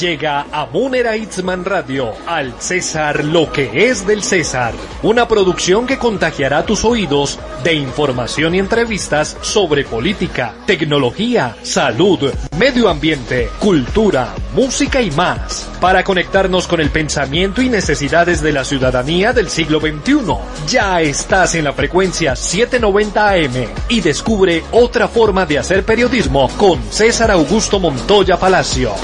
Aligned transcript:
Llega 0.00 0.46
a 0.50 0.64
Munera 0.64 1.14
Itzman 1.14 1.62
Radio, 1.62 2.14
al 2.26 2.54
César 2.58 3.22
lo 3.22 3.52
que 3.52 3.90
es 3.90 4.06
del 4.06 4.22
César. 4.22 4.72
Una 5.02 5.28
producción 5.28 5.86
que 5.86 5.98
contagiará 5.98 6.64
tus 6.64 6.86
oídos 6.86 7.38
de 7.62 7.74
información 7.74 8.54
y 8.54 8.60
entrevistas 8.60 9.36
sobre 9.42 9.84
política, 9.84 10.54
tecnología, 10.64 11.54
salud, 11.60 12.32
medio 12.58 12.88
ambiente, 12.88 13.50
cultura, 13.58 14.34
música 14.54 15.02
y 15.02 15.10
más. 15.10 15.68
Para 15.82 16.02
conectarnos 16.02 16.66
con 16.66 16.80
el 16.80 16.88
pensamiento 16.88 17.60
y 17.60 17.68
necesidades 17.68 18.40
de 18.40 18.52
la 18.52 18.64
ciudadanía 18.64 19.34
del 19.34 19.50
siglo 19.50 19.80
XXI. 19.80 20.34
Ya 20.66 21.02
estás 21.02 21.54
en 21.56 21.64
la 21.64 21.74
frecuencia 21.74 22.34
790 22.36 23.28
AM 23.28 23.68
y 23.90 24.00
descubre 24.00 24.64
otra 24.72 25.08
forma 25.08 25.44
de 25.44 25.58
hacer 25.58 25.84
periodismo 25.84 26.48
con 26.56 26.82
César 26.90 27.30
Augusto 27.30 27.78
Montoya 27.78 28.38
Palacio. 28.38 28.94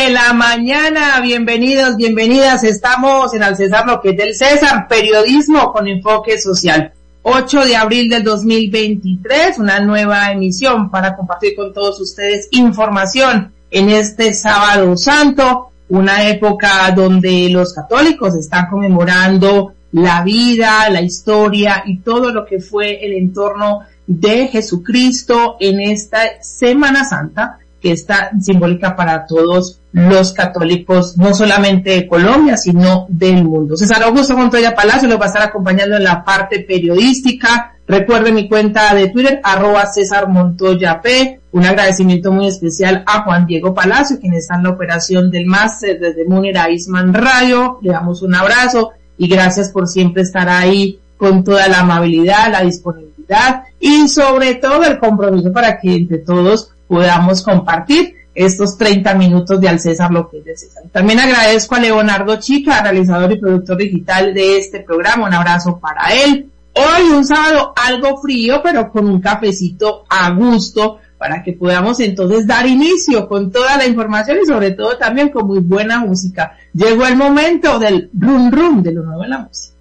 De 0.00 0.10
la 0.10 0.32
mañana, 0.32 1.20
bienvenidos, 1.20 1.96
bienvenidas, 1.96 2.64
estamos 2.64 3.34
en 3.34 3.42
Al 3.42 3.56
César 3.56 3.86
lo 3.86 4.00
que 4.00 4.10
es 4.10 4.16
del 4.16 4.34
César, 4.34 4.88
periodismo 4.88 5.72
con 5.72 5.86
enfoque 5.88 6.40
social. 6.40 6.92
8 7.20 7.66
de 7.66 7.76
abril 7.76 8.08
del 8.08 8.24
2023, 8.24 9.58
una 9.58 9.80
nueva 9.80 10.32
emisión 10.32 10.90
para 10.90 11.14
compartir 11.14 11.54
con 11.54 11.74
todos 11.74 12.00
ustedes 12.00 12.48
información 12.52 13.52
en 13.70 13.90
este 13.90 14.32
sábado 14.32 14.96
santo, 14.96 15.70
una 15.90 16.26
época 16.28 16.90
donde 16.96 17.50
los 17.50 17.74
católicos 17.74 18.34
están 18.36 18.68
conmemorando 18.70 19.74
la 19.92 20.22
vida, 20.22 20.88
la 20.88 21.02
historia 21.02 21.82
y 21.84 21.98
todo 21.98 22.32
lo 22.32 22.46
que 22.46 22.58
fue 22.58 23.04
el 23.04 23.12
entorno 23.12 23.80
de 24.06 24.48
Jesucristo 24.48 25.56
en 25.60 25.80
esta 25.80 26.42
Semana 26.42 27.04
Santa 27.04 27.58
que 27.80 27.92
está 27.92 28.30
simbólica 28.40 28.94
para 28.94 29.26
todos 29.26 29.79
los 29.92 30.32
católicos, 30.32 31.16
no 31.16 31.34
solamente 31.34 31.90
de 31.90 32.06
Colombia, 32.06 32.56
sino 32.56 33.06
del 33.08 33.44
mundo. 33.44 33.76
César 33.76 34.02
Augusto 34.02 34.36
Montoya 34.36 34.74
Palacio 34.74 35.08
los 35.08 35.18
va 35.18 35.24
a 35.24 35.28
estar 35.28 35.42
acompañando 35.42 35.96
en 35.96 36.04
la 36.04 36.24
parte 36.24 36.60
periodística. 36.60 37.74
Recuerde 37.86 38.30
mi 38.30 38.48
cuenta 38.48 38.94
de 38.94 39.08
Twitter, 39.08 39.40
arroba 39.42 39.86
César 39.86 40.28
Montoya 40.28 41.00
P. 41.00 41.40
Un 41.52 41.64
agradecimiento 41.64 42.30
muy 42.30 42.46
especial 42.46 43.02
a 43.06 43.22
Juan 43.24 43.46
Diego 43.46 43.74
Palacio, 43.74 44.20
quien 44.20 44.34
está 44.34 44.54
en 44.54 44.62
la 44.62 44.70
operación 44.70 45.30
del 45.30 45.46
máster 45.46 45.98
desde 45.98 46.24
Munera 46.24 46.70
Isman 46.70 47.12
Radio. 47.12 47.80
Le 47.82 47.90
damos 47.90 48.22
un 48.22 48.34
abrazo 48.36 48.90
y 49.18 49.26
gracias 49.26 49.70
por 49.70 49.88
siempre 49.88 50.22
estar 50.22 50.48
ahí 50.48 51.00
con 51.16 51.42
toda 51.42 51.66
la 51.68 51.80
amabilidad, 51.80 52.50
la 52.50 52.62
disponibilidad 52.62 53.64
y 53.78 54.08
sobre 54.08 54.54
todo 54.54 54.84
el 54.84 54.98
compromiso 54.98 55.52
para 55.52 55.78
que 55.78 55.94
entre 55.94 56.18
todos 56.18 56.70
podamos 56.88 57.42
compartir 57.42 58.14
estos 58.34 58.78
30 58.78 59.14
minutos 59.14 59.60
de 59.60 59.68
Al 59.68 59.80
César 59.80 60.10
lo 60.10 60.28
que 60.28 60.38
es 60.38 60.44
de 60.44 60.56
César. 60.56 60.84
También 60.92 61.20
agradezco 61.20 61.74
a 61.74 61.80
Leonardo 61.80 62.36
Chica, 62.38 62.82
realizador 62.82 63.32
y 63.32 63.38
productor 63.38 63.76
digital 63.76 64.34
de 64.34 64.58
este 64.58 64.80
programa. 64.80 65.26
Un 65.26 65.34
abrazo 65.34 65.78
para 65.78 66.12
él. 66.24 66.50
Hoy 66.72 67.10
un 67.10 67.24
sábado 67.24 67.72
algo 67.76 68.20
frío, 68.20 68.60
pero 68.62 68.90
con 68.90 69.08
un 69.08 69.20
cafecito 69.20 70.04
a 70.08 70.30
gusto 70.30 70.98
para 71.18 71.42
que 71.42 71.52
podamos 71.52 72.00
entonces 72.00 72.46
dar 72.46 72.66
inicio 72.66 73.28
con 73.28 73.50
toda 73.50 73.76
la 73.76 73.86
información 73.86 74.38
y 74.42 74.46
sobre 74.46 74.70
todo 74.70 74.96
también 74.96 75.28
con 75.28 75.46
muy 75.46 75.58
buena 75.58 75.98
música. 75.98 76.56
Llegó 76.72 77.06
el 77.06 77.16
momento 77.16 77.78
del 77.78 78.08
rum 78.18 78.50
rum 78.50 78.82
de 78.82 78.92
lo 78.92 79.02
nuevo 79.02 79.24
en 79.24 79.30
la 79.30 79.38
música. 79.40 79.74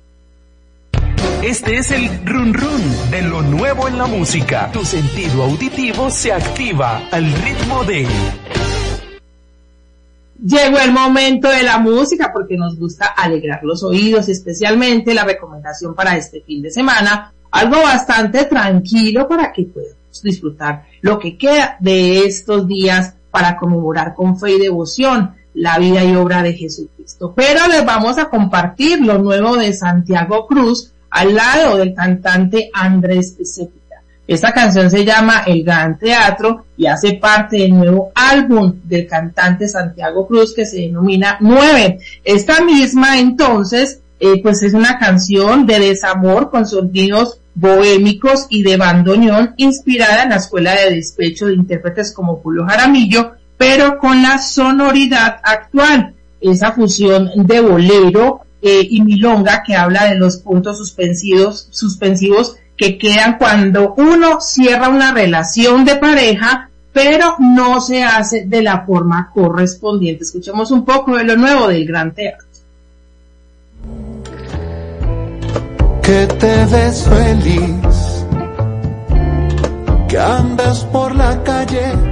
Este 1.44 1.78
es 1.78 1.90
el 1.92 2.10
run 2.26 2.54
run 2.54 3.12
de 3.12 3.22
lo 3.22 3.42
nuevo 3.42 3.88
en 3.88 3.98
la 3.98 4.08
música. 4.08 4.70
Tu 4.74 4.84
sentido 4.84 5.44
auditivo 5.44 6.10
se 6.10 6.34
activa 6.34 7.08
al 7.12 7.32
ritmo 7.32 7.86
de... 7.86 8.06
Llegó 10.44 10.80
el 10.80 10.92
momento 10.92 11.50
de 11.50 11.64
la 11.64 11.78
música 11.78 12.32
porque 12.34 12.58
nos 12.58 12.78
gusta 12.78 13.06
alegrar 13.06 13.62
los 13.64 13.84
oídos, 13.84 14.28
especialmente 14.28 15.14
la 15.14 15.24
recomendación 15.24 15.96
para 15.96 16.18
este 16.18 16.42
fin 16.42 16.62
de 16.62 16.72
semana, 16.72 17.32
algo 17.52 17.78
bastante 17.84 18.44
tranquilo 18.44 19.26
para 19.26 19.54
que 19.54 19.64
podamos 19.64 20.22
disfrutar 20.22 20.88
lo 21.00 21.20
que 21.20 21.38
queda 21.38 21.78
de 21.80 22.26
estos 22.26 22.68
días 22.68 23.14
para 23.32 23.56
conmemorar 23.56 24.14
con 24.14 24.38
fe 24.38 24.56
y 24.56 24.60
devoción 24.60 25.36
la 25.54 25.80
vida 25.80 26.04
y 26.04 26.16
obra 26.16 26.44
de 26.44 26.54
Jesucristo. 26.54 27.34
Pero 27.34 27.66
les 27.70 27.86
vamos 27.86 28.18
a 28.18 28.30
compartir 28.30 29.00
lo 29.00 29.20
nuevo 29.20 29.56
de 29.56 29.72
Santiago 29.74 30.46
Cruz 30.46 30.92
al 31.10 31.36
lado 31.36 31.78
del 31.78 31.94
cantante 31.94 32.70
Andrés 32.74 33.36
Cepeda. 33.44 33.80
Esta 34.30 34.52
canción 34.52 34.92
se 34.92 35.04
llama 35.04 35.42
El 35.48 35.64
Gran 35.64 35.98
Teatro 35.98 36.66
y 36.78 36.86
hace 36.86 37.14
parte 37.14 37.58
del 37.58 37.74
nuevo 37.74 38.12
álbum 38.14 38.76
del 38.84 39.08
cantante 39.08 39.68
Santiago 39.68 40.28
Cruz 40.28 40.54
que 40.54 40.68
se 40.68 40.78
denomina 40.78 41.38
Nueve. 41.40 41.98
Esta 42.24 42.64
misma 42.64 43.20
entonces, 43.20 44.02
eh, 44.20 44.40
pues 44.44 44.62
es 44.62 44.76
una 44.76 45.00
canción 45.00 45.66
de 45.66 45.80
desamor 45.80 46.52
con 46.52 46.68
sonidos 46.68 47.40
bohémicos 47.56 48.46
y 48.50 48.62
de 48.62 48.78
bandoneón 48.78 49.56
inspirada 49.58 50.24
en 50.24 50.30
la 50.30 50.36
escuela 50.36 50.76
de 50.76 50.96
despecho 50.96 51.48
de 51.48 51.56
intérpretes 51.56 52.14
como 52.14 52.36
Julio 52.36 52.66
Jaramillo, 52.66 53.32
pero 53.58 53.98
con 53.98 54.22
la 54.22 54.38
sonoridad 54.38 55.40
actual. 55.44 56.14
Esa 56.40 56.72
fusión 56.72 57.32
de 57.36 57.60
bolero 57.62 58.42
eh, 58.62 58.88
y 58.90 59.02
milonga 59.02 59.64
que 59.66 59.76
habla 59.76 60.06
de 60.06 60.16
los 60.16 60.38
puntos 60.38 60.78
suspensivos, 60.78 61.68
suspensivos 61.72 62.58
que 62.76 62.98
quedan 62.98 63.38
cuando 63.38 63.94
uno 63.98 64.40
cierra 64.42 64.90
una 64.90 65.14
relación 65.14 65.86
de 65.86 65.98
pareja, 65.98 66.70
pero 66.94 67.36
no 67.40 67.82
se 67.82 68.04
hace 68.04 68.46
de 68.46 68.62
la 68.62 68.86
forma 68.86 69.32
correspondiente. 69.34 70.24
Escuchemos 70.24 70.72
un 70.72 70.86
poco 70.86 71.16
de 71.16 71.24
lo 71.26 71.36
nuevo 71.36 71.68
del 71.68 71.86
Gran 71.86 72.14
Teatro. 72.14 72.48
Que 76.02 76.26
te 76.40 76.66
ves 76.66 77.08
feliz, 77.08 78.26
que 80.08 80.18
andas 80.18 80.84
por 80.86 81.16
la 81.16 81.44
calle 81.44 82.09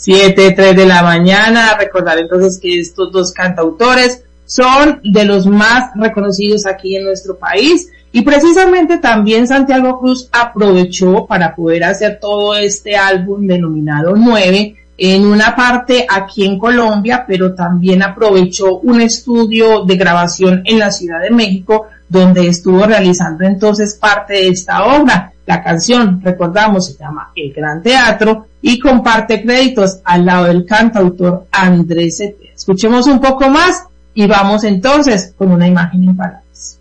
7, 0.00 0.52
3 0.52 0.76
de 0.76 0.86
la 0.86 1.02
mañana. 1.02 1.76
Recordar 1.78 2.18
entonces 2.18 2.58
que 2.58 2.80
estos 2.80 3.12
dos 3.12 3.32
cantautores 3.32 4.24
son 4.46 5.00
de 5.04 5.24
los 5.26 5.46
más 5.46 5.90
reconocidos 5.94 6.64
aquí 6.66 6.96
en 6.96 7.04
nuestro 7.04 7.36
país. 7.36 7.88
Y 8.10 8.22
precisamente 8.22 8.96
también 8.96 9.46
Santiago 9.46 10.00
Cruz 10.00 10.28
aprovechó 10.32 11.26
para 11.26 11.54
poder 11.54 11.84
hacer 11.84 12.18
todo 12.18 12.56
este 12.56 12.96
álbum 12.96 13.46
denominado 13.46 14.14
9 14.16 14.76
en 14.96 15.26
una 15.26 15.54
parte 15.54 16.06
aquí 16.08 16.44
en 16.44 16.58
Colombia, 16.58 17.24
pero 17.28 17.54
también 17.54 18.02
aprovechó 18.02 18.78
un 18.78 19.02
estudio 19.02 19.84
de 19.84 19.96
grabación 19.96 20.62
en 20.64 20.78
la 20.78 20.90
Ciudad 20.90 21.20
de 21.20 21.30
México, 21.30 21.86
donde 22.08 22.48
estuvo 22.48 22.84
realizando 22.84 23.44
entonces 23.44 23.98
parte 24.00 24.34
de 24.34 24.48
esta 24.48 24.84
obra. 24.84 25.32
La 25.50 25.64
canción, 25.64 26.20
recordamos, 26.22 26.86
se 26.86 26.96
llama 26.96 27.32
El 27.34 27.52
Gran 27.52 27.82
Teatro 27.82 28.46
y 28.62 28.78
comparte 28.78 29.42
créditos 29.42 29.98
al 30.04 30.24
lado 30.24 30.44
del 30.44 30.64
cantautor 30.64 31.48
Andrés 31.50 32.18
Cepeda. 32.18 32.52
Escuchemos 32.54 33.08
un 33.08 33.20
poco 33.20 33.50
más 33.50 33.82
y 34.14 34.28
vamos 34.28 34.62
entonces 34.62 35.34
con 35.36 35.50
una 35.50 35.66
imagen 35.66 36.04
en 36.04 36.16
palabras. 36.16 36.78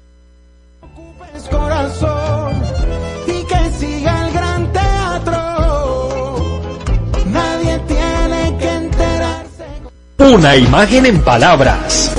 Una 10.19 10.55
imagen 10.55 11.05
en 11.07 11.21
palabras. 11.23 12.13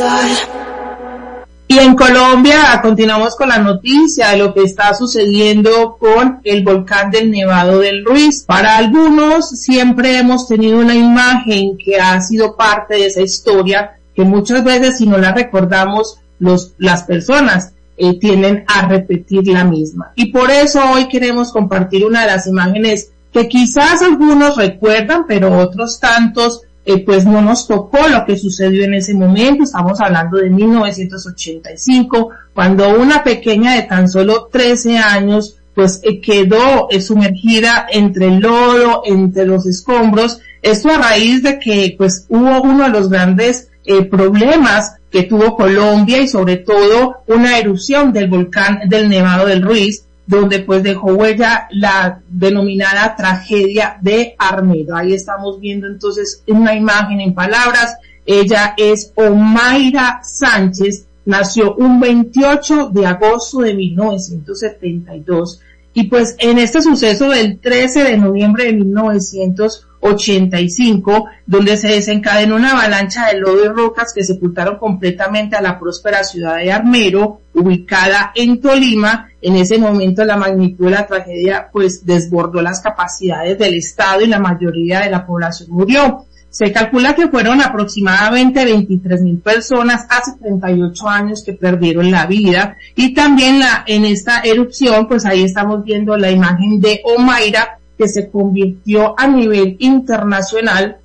Y 1.71 1.79
en 1.79 1.95
Colombia 1.95 2.81
continuamos 2.83 3.37
con 3.37 3.49
la 3.49 3.59
noticia 3.59 4.31
de 4.31 4.39
lo 4.39 4.53
que 4.53 4.65
está 4.65 4.93
sucediendo 4.93 5.99
con 6.01 6.41
el 6.43 6.65
volcán 6.65 7.13
del 7.13 7.31
Nevado 7.31 7.79
del 7.79 8.05
Ruiz. 8.05 8.43
Para 8.45 8.77
algunos 8.77 9.51
siempre 9.51 10.19
hemos 10.19 10.49
tenido 10.49 10.81
una 10.81 10.97
imagen 10.97 11.79
que 11.79 12.01
ha 12.01 12.21
sido 12.23 12.57
parte 12.57 12.95
de 12.95 13.07
esa 13.07 13.21
historia 13.21 13.93
que 14.17 14.25
muchas 14.25 14.65
veces 14.65 14.99
si 14.99 15.07
no 15.07 15.17
la 15.17 15.31
recordamos 15.31 16.19
los, 16.41 16.73
las 16.79 17.05
personas 17.05 17.71
eh, 17.97 18.19
tienden 18.19 18.65
a 18.67 18.89
repetir 18.89 19.47
la 19.47 19.63
misma. 19.63 20.11
Y 20.17 20.33
por 20.33 20.51
eso 20.51 20.83
hoy 20.91 21.07
queremos 21.07 21.53
compartir 21.53 22.05
una 22.05 22.23
de 22.23 22.33
las 22.33 22.49
imágenes 22.49 23.13
que 23.33 23.47
quizás 23.47 24.03
algunos 24.03 24.57
recuerdan, 24.57 25.25
pero 25.29 25.57
otros 25.57 26.01
tantos 26.01 26.63
eh, 26.85 27.05
pues 27.05 27.27
no 27.27 27.43
nos 27.43 27.69
tocó 27.69 27.99
lo 28.09 28.25
que 28.25 28.39
sucedió 28.39 28.85
en 28.85 28.95
ese 28.95 29.13
momento, 29.13 29.65
estamos 29.65 30.01
hablando 30.01 30.39
de 30.39 30.49
1985, 30.49 32.31
cuando 32.55 32.99
una 32.99 33.23
pequeña 33.23 33.75
de 33.75 33.83
tan 33.83 34.09
solo 34.09 34.49
13 34.51 34.99
años 34.99 35.59
pues 35.75 36.01
eh, 36.03 36.21
quedó 36.21 36.89
eh, 36.91 37.01
sumergida 37.01 37.87
entre 37.91 38.27
el 38.27 38.41
lodo, 38.41 39.03
entre 39.05 39.45
los 39.45 39.67
escombros, 39.67 40.41
esto 40.63 40.91
a 40.91 40.99
raíz 40.99 41.43
de 41.43 41.59
que 41.59 41.95
pues 41.99 42.27
hubo 42.29 42.63
uno 42.63 42.85
de 42.85 42.91
los 42.91 43.09
grandes 43.09 43.69
problemas 44.09 44.95
que 45.11 45.25
tuvo 45.25 45.57
Colombia 45.57 46.21
y 46.21 46.29
sobre 46.29 46.59
todo 46.59 47.23
una 47.27 47.59
erupción 47.59 48.13
del 48.13 48.29
volcán 48.29 48.89
del 48.89 49.09
Nevado 49.09 49.47
del 49.47 49.63
Ruiz, 49.63 50.05
donde 50.31 50.61
pues 50.61 50.85
dejó 50.85 51.09
huella 51.09 51.67
la 51.73 52.21
denominada 52.29 53.17
tragedia 53.17 53.99
de 54.01 54.37
Armedo. 54.39 54.95
Ahí 54.95 55.13
estamos 55.13 55.59
viendo 55.59 55.89
entonces 55.89 56.45
una 56.47 56.73
imagen 56.73 57.21
en 57.21 57.35
palabras. 57.35 57.97
Ella 58.25 58.75
es 58.77 59.13
Omaira 59.17 60.21
Sánchez, 60.23 61.09
nació 61.25 61.75
un 61.75 61.99
28 61.99 62.91
de 62.91 63.07
agosto 63.07 63.59
de 63.59 63.75
1972 63.75 65.61
y 65.93 66.05
pues 66.05 66.37
en 66.39 66.59
este 66.59 66.81
suceso 66.83 67.31
del 67.31 67.59
13 67.59 68.05
de 68.05 68.17
noviembre 68.17 68.67
de 68.67 68.75
1985, 68.75 71.25
donde 71.47 71.77
se 71.77 71.89
desencadenó 71.89 72.55
una 72.57 72.71
avalancha 72.73 73.27
de 73.27 73.41
lodo 73.41 73.65
y 73.65 73.69
rocas 73.69 74.13
que 74.15 74.23
sepultaron 74.23 74.79
completamente 74.79 75.57
a 75.57 75.63
la 75.63 75.81
próspera 75.81 76.23
ciudad 76.23 76.59
de 76.59 76.71
Armero, 76.71 77.41
ubicada 77.55 78.31
en 78.37 78.61
Tolima, 78.61 79.31
en 79.43 79.57
ese 79.57 79.79
momento 79.79 80.25
la 80.25 80.37
magnitud 80.37 80.85
de 80.85 80.93
la 80.93 81.09
tragedia 81.09 81.71
pues 81.73 82.07
desbordó 82.07 82.63
las 82.63 82.81
capacidades 82.81 83.59
del 83.59 83.75
Estado 83.75 84.21
y 84.21 84.29
la 84.29 84.39
mayoría 84.39 85.01
de 85.01 85.11
la 85.11 85.27
población 85.27 85.71
murió. 85.71 86.25
Se 86.51 86.73
calcula 86.73 87.15
que 87.15 87.29
fueron 87.29 87.61
aproximadamente 87.61 88.65
23 88.65 89.23
mil 89.23 89.39
personas 89.39 90.05
hace 90.11 90.33
38 90.41 91.09
años 91.09 91.45
que 91.45 91.53
perdieron 91.53 92.11
la 92.11 92.27
vida 92.27 92.77
y 92.97 93.15
también 93.15 93.61
la, 93.61 93.85
en 93.87 94.05
esta 94.05 94.41
erupción, 94.41 95.07
pues 95.07 95.25
ahí 95.25 95.45
estamos 95.45 95.85
viendo 95.85 96.17
la 96.17 96.31
imagen 96.31 96.81
de 96.81 97.03
Omaira 97.05 97.79
que 97.97 98.09
se 98.09 98.29
convirtió 98.31 99.15
a 99.17 99.29
nivel 99.29 99.77
internacional 99.79 100.97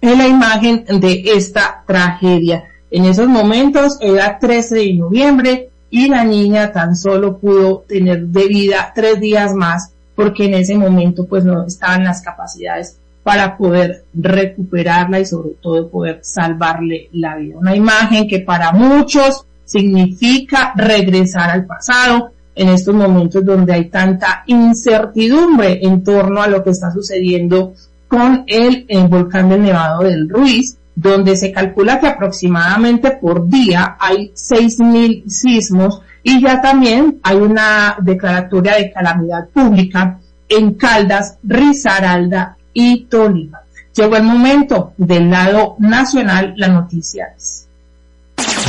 en 0.00 0.18
la 0.18 0.26
imagen 0.26 0.84
de 1.00 1.22
esta 1.36 1.84
tragedia. 1.86 2.64
En 2.90 3.04
esos 3.04 3.28
momentos 3.28 3.96
era 4.00 4.38
13 4.40 4.74
de 4.74 4.94
noviembre 4.94 5.70
y 5.90 6.08
la 6.08 6.24
niña 6.24 6.72
tan 6.72 6.96
solo 6.96 7.38
pudo 7.38 7.84
tener 7.86 8.26
de 8.26 8.48
vida 8.48 8.92
tres 8.94 9.20
días 9.20 9.54
más 9.54 9.92
porque 10.16 10.46
en 10.46 10.54
ese 10.54 10.76
momento 10.76 11.26
pues 11.26 11.44
no 11.44 11.64
estaban 11.64 12.04
las 12.04 12.22
capacidades 12.22 12.96
para 13.22 13.56
poder 13.56 14.04
recuperarla 14.14 15.20
y 15.20 15.26
sobre 15.26 15.50
todo 15.60 15.88
poder 15.88 16.20
salvarle 16.22 17.08
la 17.12 17.36
vida. 17.36 17.56
Una 17.58 17.76
imagen 17.76 18.26
que 18.26 18.40
para 18.40 18.72
muchos 18.72 19.44
significa 19.64 20.72
regresar 20.74 21.50
al 21.50 21.66
pasado 21.66 22.32
en 22.54 22.70
estos 22.70 22.94
momentos 22.94 23.44
donde 23.44 23.72
hay 23.72 23.88
tanta 23.88 24.42
incertidumbre 24.46 25.80
en 25.82 26.02
torno 26.02 26.42
a 26.42 26.48
lo 26.48 26.64
que 26.64 26.70
está 26.70 26.90
sucediendo 26.90 27.74
con 28.08 28.44
el, 28.46 28.86
volcán 29.08 29.48
del 29.48 29.62
Nevado 29.62 30.02
del 30.02 30.28
Ruiz, 30.28 30.76
donde 30.96 31.36
se 31.36 31.52
calcula 31.52 32.00
que 32.00 32.08
aproximadamente 32.08 33.12
por 33.12 33.48
día 33.48 33.96
hay 34.00 34.32
6.000 34.34 35.28
sismos 35.28 36.02
y 36.22 36.42
ya 36.42 36.60
también 36.60 37.20
hay 37.22 37.36
una 37.36 37.96
declaratoria 38.02 38.74
de 38.74 38.90
calamidad 38.90 39.48
pública 39.48 40.18
en 40.48 40.74
Caldas, 40.74 41.38
Risaralda 41.44 42.56
y 42.72 43.04
Tolima. 43.04 43.60
Llegó 43.94 44.16
el 44.16 44.22
momento 44.22 44.92
del 44.96 45.30
lado 45.30 45.76
nacional, 45.78 46.54
la 46.56 46.68
noticia 46.68 47.26
es. 47.36 47.66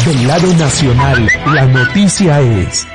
Del 0.05 0.27
lado 0.27 0.53
nacional, 0.55 1.27
la 1.53 1.65
noticia 1.65 2.41
es. 2.41 2.87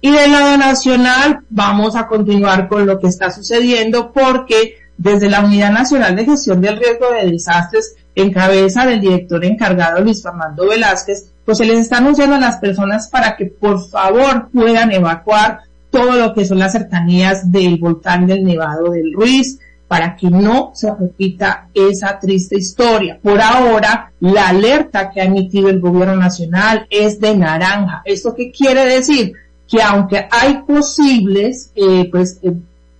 Y 0.00 0.10
del 0.10 0.30
lado 0.30 0.56
nacional 0.56 1.40
vamos 1.48 1.96
a 1.96 2.06
continuar 2.06 2.68
con 2.68 2.86
lo 2.86 3.00
que 3.00 3.08
está 3.08 3.30
sucediendo 3.30 4.12
porque 4.12 4.76
desde 4.96 5.30
la 5.30 5.40
Unidad 5.40 5.72
Nacional 5.72 6.14
de 6.16 6.24
Gestión 6.24 6.60
del 6.60 6.78
Riesgo 6.78 7.10
de 7.12 7.30
Desastres, 7.30 7.94
en 8.14 8.32
cabeza 8.32 8.84
del 8.84 9.00
director 9.00 9.44
encargado 9.44 10.00
Luis 10.00 10.22
Fernando 10.22 10.68
Velázquez, 10.68 11.30
pues 11.44 11.58
se 11.58 11.64
les 11.64 11.78
está 11.78 11.98
anunciando 11.98 12.36
a 12.36 12.40
las 12.40 12.56
personas 12.56 13.08
para 13.08 13.36
que 13.36 13.46
por 13.46 13.88
favor 13.88 14.48
puedan 14.52 14.92
evacuar 14.92 15.60
todo 15.90 16.12
lo 16.12 16.34
que 16.34 16.44
son 16.44 16.58
las 16.58 16.72
cercanías 16.72 17.50
del 17.50 17.78
volcán 17.78 18.26
del 18.26 18.44
Nevado 18.44 18.90
del 18.90 19.12
Ruiz, 19.12 19.58
para 19.88 20.14
que 20.14 20.28
no 20.28 20.72
se 20.74 20.94
repita 20.94 21.68
esa 21.72 22.18
triste 22.20 22.58
historia. 22.58 23.18
Por 23.20 23.40
ahora, 23.40 24.12
la 24.20 24.48
alerta 24.48 25.10
que 25.10 25.22
ha 25.22 25.24
emitido 25.24 25.70
el 25.70 25.80
gobierno 25.80 26.14
nacional 26.14 26.86
es 26.90 27.18
de 27.18 27.34
naranja. 27.34 28.02
¿Esto 28.04 28.34
qué 28.36 28.52
quiere 28.52 28.84
decir? 28.84 29.32
Que 29.66 29.82
aunque 29.82 30.28
hay 30.30 30.62
posibles, 30.66 31.72
eh, 31.74 32.06
pues, 32.10 32.38
eh, 32.42 32.52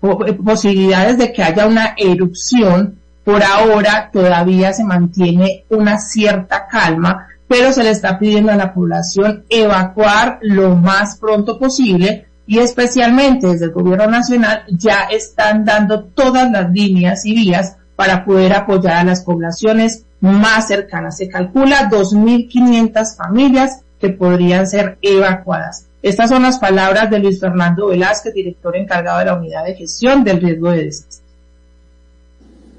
eh, 0.02 0.32
posibilidades 0.32 1.18
de 1.18 1.30
que 1.30 1.42
haya 1.42 1.66
una 1.66 1.94
erupción, 1.96 2.98
por 3.22 3.42
ahora 3.42 4.08
todavía 4.10 4.72
se 4.72 4.84
mantiene 4.84 5.64
una 5.68 5.98
cierta 5.98 6.66
calma, 6.66 7.26
pero 7.46 7.72
se 7.72 7.82
le 7.82 7.90
está 7.90 8.18
pidiendo 8.18 8.50
a 8.50 8.56
la 8.56 8.72
población 8.72 9.44
evacuar 9.50 10.38
lo 10.40 10.74
más 10.74 11.18
pronto 11.18 11.58
posible 11.58 12.27
y 12.48 12.60
especialmente 12.60 13.46
desde 13.46 13.66
el 13.66 13.72
gobierno 13.72 14.06
nacional 14.06 14.62
ya 14.68 15.02
están 15.10 15.66
dando 15.66 16.04
todas 16.04 16.50
las 16.50 16.72
líneas 16.72 17.26
y 17.26 17.34
vías 17.34 17.76
para 17.94 18.24
poder 18.24 18.54
apoyar 18.54 18.94
a 18.94 19.04
las 19.04 19.22
poblaciones 19.22 20.04
más 20.20 20.66
cercanas. 20.66 21.18
Se 21.18 21.28
calcula 21.28 21.90
2.500 21.90 23.16
familias 23.16 23.82
que 24.00 24.08
podrían 24.08 24.66
ser 24.66 24.96
evacuadas. 25.02 25.84
Estas 26.00 26.30
son 26.30 26.42
las 26.42 26.58
palabras 26.58 27.10
de 27.10 27.18
Luis 27.18 27.38
Fernando 27.38 27.88
Velázquez, 27.88 28.32
director 28.32 28.74
encargado 28.76 29.18
de 29.18 29.24
la 29.26 29.34
Unidad 29.34 29.66
de 29.66 29.74
Gestión 29.74 30.24
del 30.24 30.40
Riesgo 30.40 30.70
de 30.70 30.84
Desastre. 30.84 31.26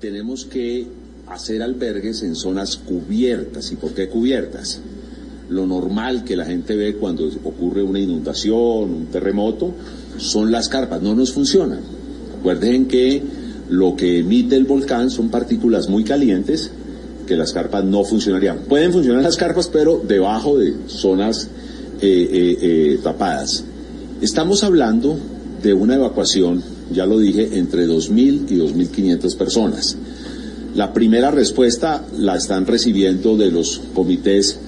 Tenemos 0.02 0.46
que 0.46 0.88
hacer 1.28 1.62
albergues 1.62 2.24
en 2.24 2.36
zonas 2.36 2.76
cubiertas. 2.76 3.72
¿Y 3.72 3.76
por 3.76 3.94
qué 3.94 4.10
cubiertas? 4.10 4.82
Lo 5.50 5.66
normal 5.66 6.24
que 6.24 6.36
la 6.36 6.46
gente 6.46 6.76
ve 6.76 6.96
cuando 6.96 7.30
ocurre 7.44 7.84
una 7.84 8.00
inundación, 8.00 8.94
un 8.94 9.08
terremoto, 9.12 9.74
son 10.18 10.52
las 10.52 10.70
carpas, 10.70 11.02
no 11.02 11.16
nos 11.16 11.32
funcionan. 11.32 11.80
Recuerden 12.38 12.88
que 12.88 13.22
lo 13.70 13.96
que 13.96 14.20
emite 14.20 14.56
el 14.56 14.66
volcán 14.66 15.10
son 15.10 15.30
partículas 15.30 15.90
muy 15.90 16.04
calientes 16.04 16.72
que 17.28 17.36
las 17.36 17.54
carpas 17.54 17.84
no 17.84 18.04
funcionarían. 18.04 18.60
Pueden 18.68 18.92
funcionar 18.92 19.22
las 19.22 19.38
carpas, 19.38 19.68
pero 19.68 20.02
debajo 20.06 20.58
de 20.58 20.74
zonas 20.88 21.48
eh, 22.02 22.30
eh, 22.32 22.58
eh, 22.62 23.00
tapadas. 23.04 23.64
Estamos 24.22 24.64
hablando 24.64 25.18
de 25.62 25.74
una 25.74 25.96
evacuación, 25.96 26.64
ya 26.92 27.06
lo 27.06 27.20
dije, 27.20 27.58
entre 27.58 27.88
2.000 27.88 28.52
y 28.52 28.58
2.500 28.58 29.38
personas. 29.38 29.98
La 30.76 30.94
primera 30.94 31.30
respuesta 31.30 32.04
la 32.18 32.36
están 32.36 32.66
recibiendo 32.66 33.38
de 33.38 33.52
los 33.52 33.82
comités 33.94 34.60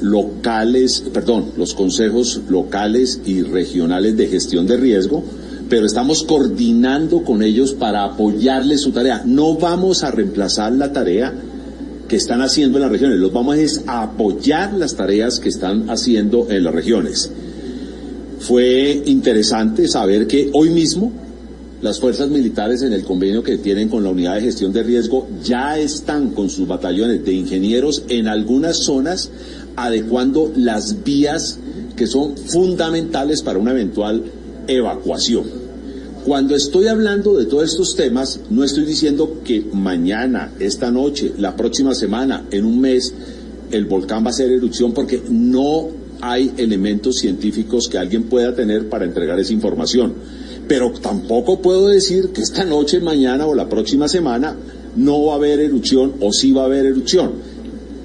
locales, 0.00 1.04
perdón, 1.12 1.52
los 1.56 1.74
consejos 1.74 2.40
locales 2.48 3.20
y 3.24 3.42
regionales 3.42 4.16
de 4.16 4.28
gestión 4.28 4.66
de 4.66 4.76
riesgo, 4.76 5.22
pero 5.68 5.86
estamos 5.86 6.22
coordinando 6.22 7.22
con 7.22 7.42
ellos 7.42 7.72
para 7.72 8.04
apoyarles 8.04 8.80
su 8.80 8.92
tarea. 8.92 9.22
No 9.24 9.54
vamos 9.54 10.02
a 10.02 10.10
reemplazar 10.10 10.72
la 10.72 10.92
tarea 10.92 11.32
que 12.08 12.16
están 12.16 12.40
haciendo 12.40 12.78
en 12.78 12.82
las 12.82 12.90
regiones, 12.90 13.18
los 13.18 13.32
vamos 13.32 13.82
a 13.86 14.02
apoyar 14.02 14.72
las 14.72 14.96
tareas 14.96 15.38
que 15.40 15.50
están 15.50 15.90
haciendo 15.90 16.46
en 16.50 16.64
las 16.64 16.74
regiones. 16.74 17.30
Fue 18.40 19.02
interesante 19.04 19.88
saber 19.88 20.26
que 20.26 20.48
hoy 20.54 20.70
mismo 20.70 21.12
las 21.82 22.00
fuerzas 22.00 22.28
militares 22.28 22.82
en 22.82 22.92
el 22.92 23.04
convenio 23.04 23.42
que 23.42 23.58
tienen 23.58 23.88
con 23.88 24.02
la 24.02 24.10
unidad 24.10 24.34
de 24.34 24.40
gestión 24.40 24.72
de 24.72 24.82
riesgo 24.82 25.28
ya 25.44 25.78
están 25.78 26.30
con 26.30 26.50
sus 26.50 26.66
batallones 26.66 27.24
de 27.24 27.32
ingenieros 27.32 28.02
en 28.08 28.26
algunas 28.26 28.78
zonas 28.78 29.30
adecuando 29.84 30.52
las 30.56 31.04
vías 31.04 31.58
que 31.96 32.06
son 32.06 32.36
fundamentales 32.36 33.42
para 33.42 33.58
una 33.58 33.72
eventual 33.72 34.24
evacuación. 34.66 35.44
Cuando 36.24 36.54
estoy 36.54 36.88
hablando 36.88 37.36
de 37.36 37.46
todos 37.46 37.70
estos 37.70 37.96
temas, 37.96 38.40
no 38.50 38.64
estoy 38.64 38.84
diciendo 38.84 39.40
que 39.44 39.64
mañana, 39.72 40.52
esta 40.58 40.90
noche, 40.90 41.32
la 41.38 41.56
próxima 41.56 41.94
semana, 41.94 42.46
en 42.50 42.64
un 42.64 42.80
mes, 42.80 43.14
el 43.70 43.86
volcán 43.86 44.24
va 44.24 44.28
a 44.28 44.30
hacer 44.30 44.50
erupción 44.50 44.92
porque 44.92 45.22
no 45.30 45.88
hay 46.20 46.52
elementos 46.56 47.16
científicos 47.16 47.88
que 47.88 47.98
alguien 47.98 48.24
pueda 48.24 48.54
tener 48.54 48.88
para 48.88 49.04
entregar 49.04 49.38
esa 49.38 49.52
información. 49.52 50.12
Pero 50.66 50.92
tampoco 50.92 51.62
puedo 51.62 51.88
decir 51.88 52.30
que 52.30 52.42
esta 52.42 52.64
noche, 52.64 53.00
mañana 53.00 53.46
o 53.46 53.54
la 53.54 53.68
próxima 53.68 54.08
semana 54.08 54.54
no 54.96 55.24
va 55.26 55.34
a 55.34 55.36
haber 55.36 55.60
erupción 55.60 56.14
o 56.20 56.32
sí 56.32 56.52
va 56.52 56.62
a 56.62 56.66
haber 56.66 56.84
erupción. 56.86 57.32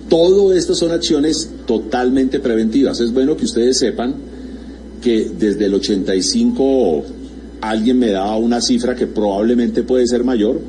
Todo 0.07 0.53
esto 0.53 0.75
son 0.75 0.91
acciones 0.91 1.49
totalmente 1.65 2.39
preventivas. 2.39 2.99
Es 2.99 3.13
bueno 3.13 3.37
que 3.37 3.45
ustedes 3.45 3.77
sepan 3.77 4.15
que 5.01 5.31
desde 5.37 5.65
el 5.65 5.73
85 5.73 7.03
alguien 7.61 7.99
me 7.99 8.11
daba 8.11 8.37
una 8.37 8.61
cifra 8.61 8.95
que 8.95 9.07
probablemente 9.07 9.83
puede 9.83 10.07
ser 10.07 10.23
mayor, 10.23 10.59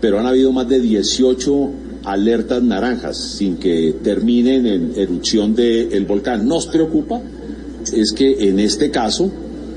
pero 0.00 0.18
han 0.18 0.26
habido 0.26 0.52
más 0.52 0.68
de 0.68 0.80
18 0.80 1.70
alertas 2.04 2.62
naranjas 2.62 3.16
sin 3.16 3.56
que 3.56 3.96
terminen 4.02 4.66
en 4.66 4.92
erupción 4.96 5.54
del 5.54 6.04
volcán. 6.06 6.46
Nos 6.46 6.66
preocupa 6.66 7.20
es 7.92 8.12
que 8.12 8.48
en 8.48 8.60
este 8.60 8.90
caso 8.90 9.30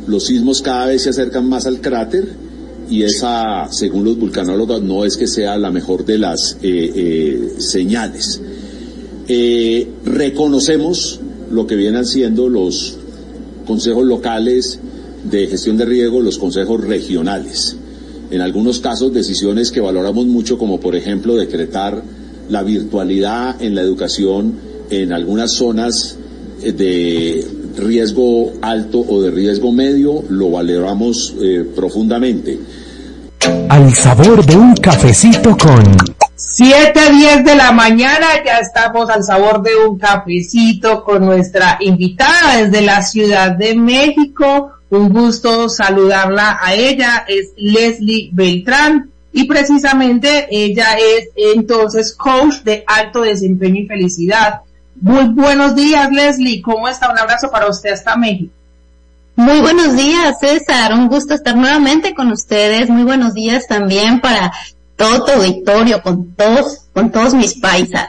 los 0.07 0.25
sismos 0.25 0.61
cada 0.61 0.87
vez 0.87 1.03
se 1.03 1.09
acercan 1.09 1.47
más 1.47 1.65
al 1.65 1.81
cráter 1.81 2.27
y 2.89 3.03
esa, 3.03 3.67
según 3.71 4.03
los 4.03 4.17
vulcanólogos, 4.17 4.81
no 4.81 5.05
es 5.05 5.15
que 5.15 5.27
sea 5.27 5.57
la 5.57 5.71
mejor 5.71 6.05
de 6.05 6.17
las 6.17 6.57
eh, 6.61 6.91
eh, 6.95 7.53
señales. 7.57 8.41
Eh, 9.27 9.87
reconocemos 10.05 11.19
lo 11.51 11.65
que 11.65 11.75
vienen 11.75 12.05
siendo 12.05 12.49
los 12.49 12.97
consejos 13.65 14.05
locales 14.05 14.79
de 15.23 15.47
gestión 15.47 15.77
de 15.77 15.85
riesgo, 15.85 16.21
los 16.21 16.37
consejos 16.37 16.83
regionales. 16.83 17.77
En 18.31 18.41
algunos 18.41 18.79
casos, 18.79 19.13
decisiones 19.13 19.71
que 19.71 19.79
valoramos 19.79 20.25
mucho, 20.25 20.57
como 20.57 20.79
por 20.79 20.95
ejemplo 20.95 21.35
decretar 21.35 22.01
la 22.49 22.63
virtualidad 22.63 23.61
en 23.61 23.75
la 23.75 23.81
educación 23.81 24.53
en 24.89 25.13
algunas 25.13 25.51
zonas 25.51 26.17
de 26.61 27.45
riesgo 27.77 28.53
alto 28.61 28.99
o 28.99 29.21
de 29.21 29.31
riesgo 29.31 29.71
medio, 29.71 30.23
lo 30.29 30.51
valoramos 30.51 31.35
eh, 31.41 31.65
profundamente. 31.75 32.57
Al 33.69 33.93
sabor 33.93 34.45
de 34.45 34.55
un 34.55 34.73
cafecito 34.75 35.57
con... 35.57 36.12
7, 36.55 37.09
10 37.09 37.45
de 37.45 37.55
la 37.55 37.71
mañana, 37.71 38.27
ya 38.45 38.59
estamos 38.59 39.09
al 39.09 39.23
sabor 39.23 39.63
de 39.63 39.75
un 39.75 39.97
cafecito 39.97 41.03
con 41.03 41.25
nuestra 41.25 41.79
invitada 41.79 42.57
desde 42.57 42.81
la 42.81 43.01
Ciudad 43.01 43.53
de 43.53 43.73
México. 43.73 44.71
Un 44.91 45.09
gusto 45.09 45.67
saludarla 45.67 46.59
a 46.61 46.75
ella, 46.75 47.25
es 47.27 47.53
Leslie 47.57 48.29
Beltrán 48.33 49.09
y 49.31 49.45
precisamente 49.45 50.45
ella 50.51 50.95
es 50.99 51.29
entonces 51.35 52.13
coach 52.13 52.57
de 52.57 52.83
alto 52.85 53.21
desempeño 53.21 53.81
y 53.81 53.87
felicidad. 53.87 54.61
Muy 55.01 55.29
buenos 55.29 55.73
días, 55.73 56.11
Leslie. 56.11 56.61
¿Cómo 56.61 56.87
está? 56.87 57.09
Un 57.09 57.17
abrazo 57.17 57.49
para 57.49 57.67
usted 57.67 57.93
hasta 57.93 58.15
México. 58.15 58.53
Muy 59.35 59.59
buenos 59.59 59.95
días, 59.95 60.37
César. 60.39 60.93
Un 60.93 61.07
gusto 61.07 61.33
estar 61.33 61.57
nuevamente 61.57 62.13
con 62.13 62.31
ustedes. 62.31 62.91
Muy 62.91 63.05
buenos 63.05 63.33
días 63.33 63.67
también 63.67 64.21
para 64.21 64.51
todo 64.95 65.25
tu 65.25 66.01
con 66.01 66.33
todos, 66.35 66.85
con 66.93 67.11
todos 67.11 67.33
mis 67.33 67.55
paisas. 67.55 68.07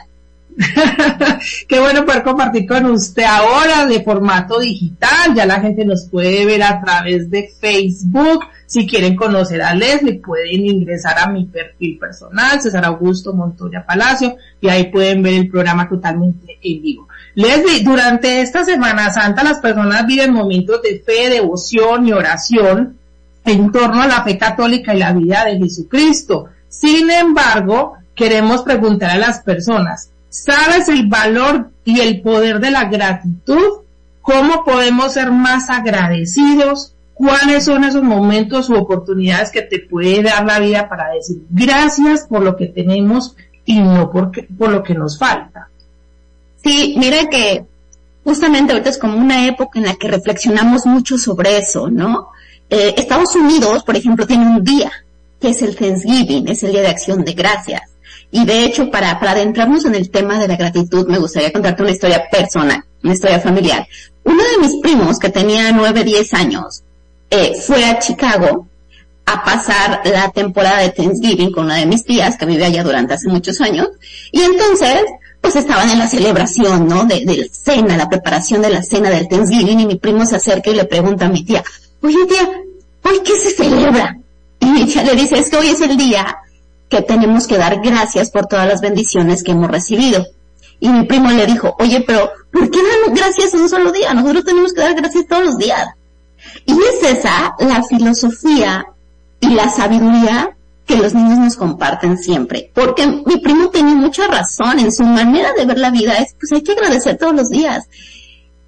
Qué 1.69 1.81
bueno 1.81 2.05
poder 2.05 2.23
compartir 2.23 2.67
con 2.67 2.87
usted 2.87 3.25
ahora 3.25 3.87
de 3.87 4.03
formato 4.03 4.61
digital. 4.61 5.35
Ya 5.35 5.47
la 5.47 5.61
gente 5.61 5.85
nos 5.85 6.09
puede 6.09 6.47
ver 6.47 6.63
a 6.63 6.81
través 6.81 7.31
de 7.31 7.51
Facebook. 7.61 8.45
Si 8.67 8.87
quieren 8.87 9.17
conocer 9.17 9.63
a 9.63 9.75
Leslie, 9.75 10.21
pueden 10.21 10.67
ingresar 10.67 11.19
a 11.19 11.29
mi 11.29 11.45
perfil 11.45 11.99
personal, 11.99 12.61
César 12.61 12.85
Augusto 12.85 13.33
Montoya 13.33 13.85
Palacio, 13.85 14.37
y 14.61 14.69
ahí 14.69 14.91
pueden 14.91 15.23
ver 15.23 15.35
el 15.35 15.49
programa 15.49 15.89
totalmente 15.89 16.59
en 16.63 16.83
vivo. 16.83 17.09
Leslie, 17.35 17.83
durante 17.83 18.41
esta 18.41 18.65
Semana 18.65 19.13
Santa 19.13 19.43
las 19.43 19.59
personas 19.59 20.07
viven 20.07 20.33
momentos 20.33 20.81
de 20.83 21.03
fe, 21.05 21.31
devoción 21.31 22.07
y 22.07 22.13
oración 22.13 22.97
en 23.45 23.71
torno 23.71 24.03
a 24.03 24.07
la 24.07 24.23
fe 24.25 24.39
católica 24.39 24.95
y 24.95 24.99
la 24.99 25.13
vida 25.13 25.45
de 25.45 25.59
Jesucristo. 25.59 26.49
Sin 26.81 27.11
embargo, 27.11 27.95
queremos 28.15 28.63
preguntar 28.63 29.11
a 29.11 29.19
las 29.19 29.41
personas, 29.41 30.11
¿sabes 30.29 30.89
el 30.89 31.07
valor 31.07 31.71
y 31.85 32.01
el 32.01 32.21
poder 32.21 32.61
de 32.61 32.71
la 32.71 32.85
gratitud? 32.85 33.83
¿Cómo 34.23 34.65
podemos 34.65 35.13
ser 35.13 35.31
más 35.31 35.71
agradecidos? 35.71 36.95
cuáles 37.15 37.65
son 37.65 37.85
esos 37.85 38.03
momentos 38.03 38.69
u 38.69 38.75
oportunidades 38.75 39.51
que 39.51 39.63
te 39.63 39.79
puede 39.79 40.23
dar 40.23 40.45
la 40.45 40.59
vida 40.59 40.89
para 40.89 41.13
decir 41.13 41.45
gracias 41.49 42.27
por 42.29 42.43
lo 42.43 42.57
que 42.57 42.67
tenemos 42.67 43.37
y 43.65 43.81
no 43.81 44.11
por, 44.11 44.33
por 44.59 44.71
lo 44.71 44.83
que 44.83 44.95
nos 44.95 45.19
falta. 45.19 45.69
Sí, 46.63 46.97
mira 46.99 47.29
que 47.31 47.65
justamente 48.25 48.73
ahorita 48.73 48.91
es 48.91 48.99
como 48.99 49.17
una 49.17 49.47
época 49.47 49.79
en 49.79 49.87
la 49.87 49.95
que 49.95 50.09
reflexionamos 50.09 50.87
mucho 50.87 51.17
sobre 51.17 51.59
eso, 51.59 51.89
¿no? 51.89 52.31
Eh, 52.69 52.95
Estados 52.97 53.35
Unidos, 53.37 53.85
por 53.85 53.97
ejemplo, 53.97 54.27
tiene 54.27 54.47
un 54.47 54.65
día, 54.65 54.91
que 55.45 55.51
es 55.51 55.61
el 55.61 55.77
Thanksgiving, 55.77 56.49
es 56.49 56.63
el 56.63 56.73
Día 56.73 56.81
de 56.81 56.89
Acción 56.89 57.23
de 57.23 57.35
Gracias. 57.35 57.83
Y 58.31 58.47
de 58.47 58.65
hecho, 58.65 58.91
para, 58.91 59.21
para 59.21 59.33
adentrarnos 59.33 59.85
en 59.85 59.95
el 59.95 60.09
tema 60.09 60.39
de 60.39 60.49
la 60.49 60.57
gratitud, 60.57 61.07
me 61.07 61.19
gustaría 61.19 61.53
contarte 61.53 61.83
una 61.83 61.93
historia 61.93 62.25
personal, 62.31 62.83
una 63.03 63.13
historia 63.13 63.39
familiar. 63.41 63.87
Uno 64.25 64.43
de 64.43 64.67
mis 64.67 64.81
primos, 64.81 65.19
que 65.19 65.29
tenía 65.29 65.71
9, 65.71 66.03
10 66.03 66.33
años, 66.33 66.83
eh, 67.29 67.61
fue 67.61 67.85
a 67.85 67.99
Chicago 67.99 68.67
a 69.27 69.45
pasar 69.45 70.01
la 70.07 70.31
temporada 70.31 70.79
de 70.79 70.89
Thanksgiving 70.89 71.53
con 71.53 71.67
una 71.67 71.77
de 71.77 71.85
mis 71.85 72.05
tías 72.05 72.39
que 72.39 72.47
vive 72.47 72.65
allá 72.65 72.83
durante 72.83 73.13
hace 73.13 73.29
muchos 73.29 73.61
años. 73.61 73.89
Y 74.33 74.41
entonces, 74.41 75.03
pues 75.43 75.57
estaban 75.57 75.91
en 75.91 75.99
la 75.99 76.09
celebración, 76.09 76.89
¿no? 76.89 77.05
De, 77.05 77.27
de 77.27 77.51
cena, 77.53 77.99
la 77.99 78.09
preparación 78.09 78.63
de 78.63 78.71
la 78.71 78.83
cena 78.83 79.11
del 79.11 79.29
Thanksgiving 79.29 79.81
y 79.81 79.87
mi 79.87 79.97
primo 79.97 80.25
se 80.25 80.37
acerca 80.37 80.71
y 80.71 80.75
le 80.75 80.87
pregunta 80.87 81.27
a 81.27 81.29
mi 81.29 81.45
tía, 81.45 81.63
oye 82.01 82.25
tía, 82.27 82.49
¿hoy 83.03 83.21
qué 83.23 83.37
se 83.37 83.51
celebra? 83.51 84.24
Y 84.61 84.87
tía 84.87 85.03
le 85.03 85.15
dice, 85.15 85.39
es 85.39 85.51
que 85.51 85.57
hoy 85.57 85.69
es 85.69 85.81
el 85.81 85.97
día 85.97 86.39
que 86.89 87.03
tenemos 87.03 87.47
que 87.47 87.59
dar 87.59 87.81
gracias 87.81 88.31
por 88.31 88.47
todas 88.47 88.69
las 88.69 88.81
bendiciones 88.81 89.43
que 89.43 89.53
hemos 89.53 89.71
recibido. 89.71 90.27
Y 90.81 90.89
mi 90.89 91.05
primo 91.07 91.31
le 91.31 91.47
dijo, 91.47 91.75
oye, 91.79 92.05
pero 92.07 92.31
¿por 92.53 92.71
qué 92.71 92.79
dan 92.79 93.15
gracias 93.15 93.55
un 93.55 93.69
solo 93.69 93.91
día? 93.93 94.13
Nosotros 94.15 94.45
tenemos 94.45 94.73
que 94.73 94.81
dar 94.81 94.95
gracias 94.95 95.27
todos 95.27 95.45
los 95.45 95.59
días. 95.59 95.89
Y 96.67 96.73
es 96.73 97.19
esa 97.19 97.55
la 97.59 97.83
filosofía 97.83 98.87
y 99.41 99.49
la 99.51 99.69
sabiduría 99.69 100.55
que 100.87 100.97
los 100.97 101.15
niños 101.15 101.39
nos 101.39 101.57
comparten 101.57 102.19
siempre. 102.19 102.71
Porque 102.75 103.07
mi 103.07 103.39
primo 103.39 103.71
tiene 103.71 103.95
mucha 103.95 104.27
razón 104.27 104.79
en 104.79 104.93
su 104.93 105.05
manera 105.05 105.53
de 105.57 105.65
ver 105.65 105.79
la 105.79 105.91
vida. 105.91 106.15
Es, 106.19 106.35
pues 106.39 106.53
hay 106.53 106.63
que 106.63 106.73
agradecer 106.73 107.17
todos 107.17 107.35
los 107.35 107.49
días. 107.49 107.89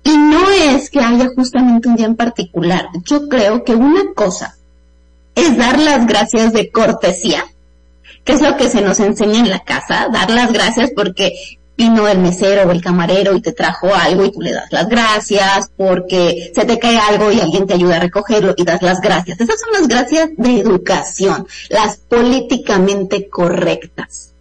Y 0.02 0.16
no 0.16 0.50
es 0.50 0.88
que 0.88 1.00
haya 1.00 1.28
justamente 1.34 1.88
un 1.88 1.96
día 1.96 2.06
en 2.06 2.16
particular. 2.16 2.88
Yo 3.04 3.28
creo 3.28 3.64
que 3.64 3.74
una 3.74 4.14
cosa 4.14 4.55
es 5.36 5.56
dar 5.56 5.78
las 5.78 6.06
gracias 6.06 6.52
de 6.52 6.70
cortesía, 6.70 7.44
que 8.24 8.32
es 8.32 8.42
lo 8.42 8.56
que 8.56 8.68
se 8.68 8.80
nos 8.80 8.98
enseña 8.98 9.38
en 9.38 9.50
la 9.50 9.60
casa, 9.60 10.08
dar 10.12 10.30
las 10.30 10.52
gracias 10.52 10.90
porque 10.96 11.58
vino 11.76 12.08
el 12.08 12.18
mesero 12.18 12.66
o 12.66 12.72
el 12.72 12.80
camarero 12.80 13.36
y 13.36 13.42
te 13.42 13.52
trajo 13.52 13.94
algo 13.94 14.24
y 14.24 14.32
tú 14.32 14.40
le 14.40 14.52
das 14.52 14.72
las 14.72 14.88
gracias, 14.88 15.70
porque 15.76 16.50
se 16.54 16.64
te 16.64 16.78
cae 16.78 16.98
algo 16.98 17.30
y 17.30 17.38
alguien 17.38 17.66
te 17.66 17.74
ayuda 17.74 17.96
a 17.96 18.00
recogerlo 18.00 18.54
y 18.56 18.64
das 18.64 18.82
las 18.82 19.00
gracias. 19.00 19.38
Esas 19.40 19.60
son 19.60 19.72
las 19.74 19.86
gracias 19.86 20.30
de 20.36 20.60
educación, 20.60 21.46
las 21.68 21.98
políticamente 21.98 23.28
correctas. 23.28 24.32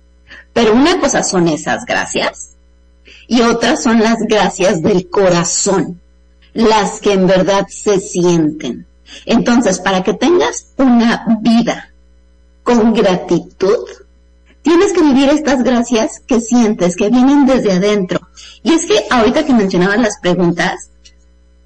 Pero 0.54 0.74
una 0.74 1.00
cosa 1.00 1.22
son 1.24 1.50
esas 1.50 1.86
gracias 1.86 2.52
y 3.28 3.42
otras 3.42 3.84
son 3.84 4.00
las 4.00 4.20
gracias 4.20 4.82
del 4.82 5.10
corazón, 5.10 6.00
las 6.54 7.02
que 7.02 7.12
en 7.12 7.28
verdad 7.28 7.68
se 7.70 8.00
sienten. 8.00 8.88
Entonces, 9.26 9.80
para 9.80 10.04
que 10.04 10.14
tengas 10.14 10.68
una 10.78 11.26
vida 11.42 11.92
con 12.64 12.94
gratitud, 12.94 13.88
tienes 14.62 14.94
que 14.94 15.02
vivir 15.02 15.30
estas 15.30 15.64
gracias 15.64 16.22
que 16.26 16.42
sientes, 16.42 16.96
que 16.96 17.10
vienen 17.10 17.46
desde 17.46 17.74
adentro. 17.74 18.20
Y 18.64 18.74
es 18.74 18.86
que 18.86 19.06
ahorita 19.10 19.46
que 19.46 19.54
mencionaban 19.54 20.02
las 20.02 20.20
preguntas, 20.20 20.90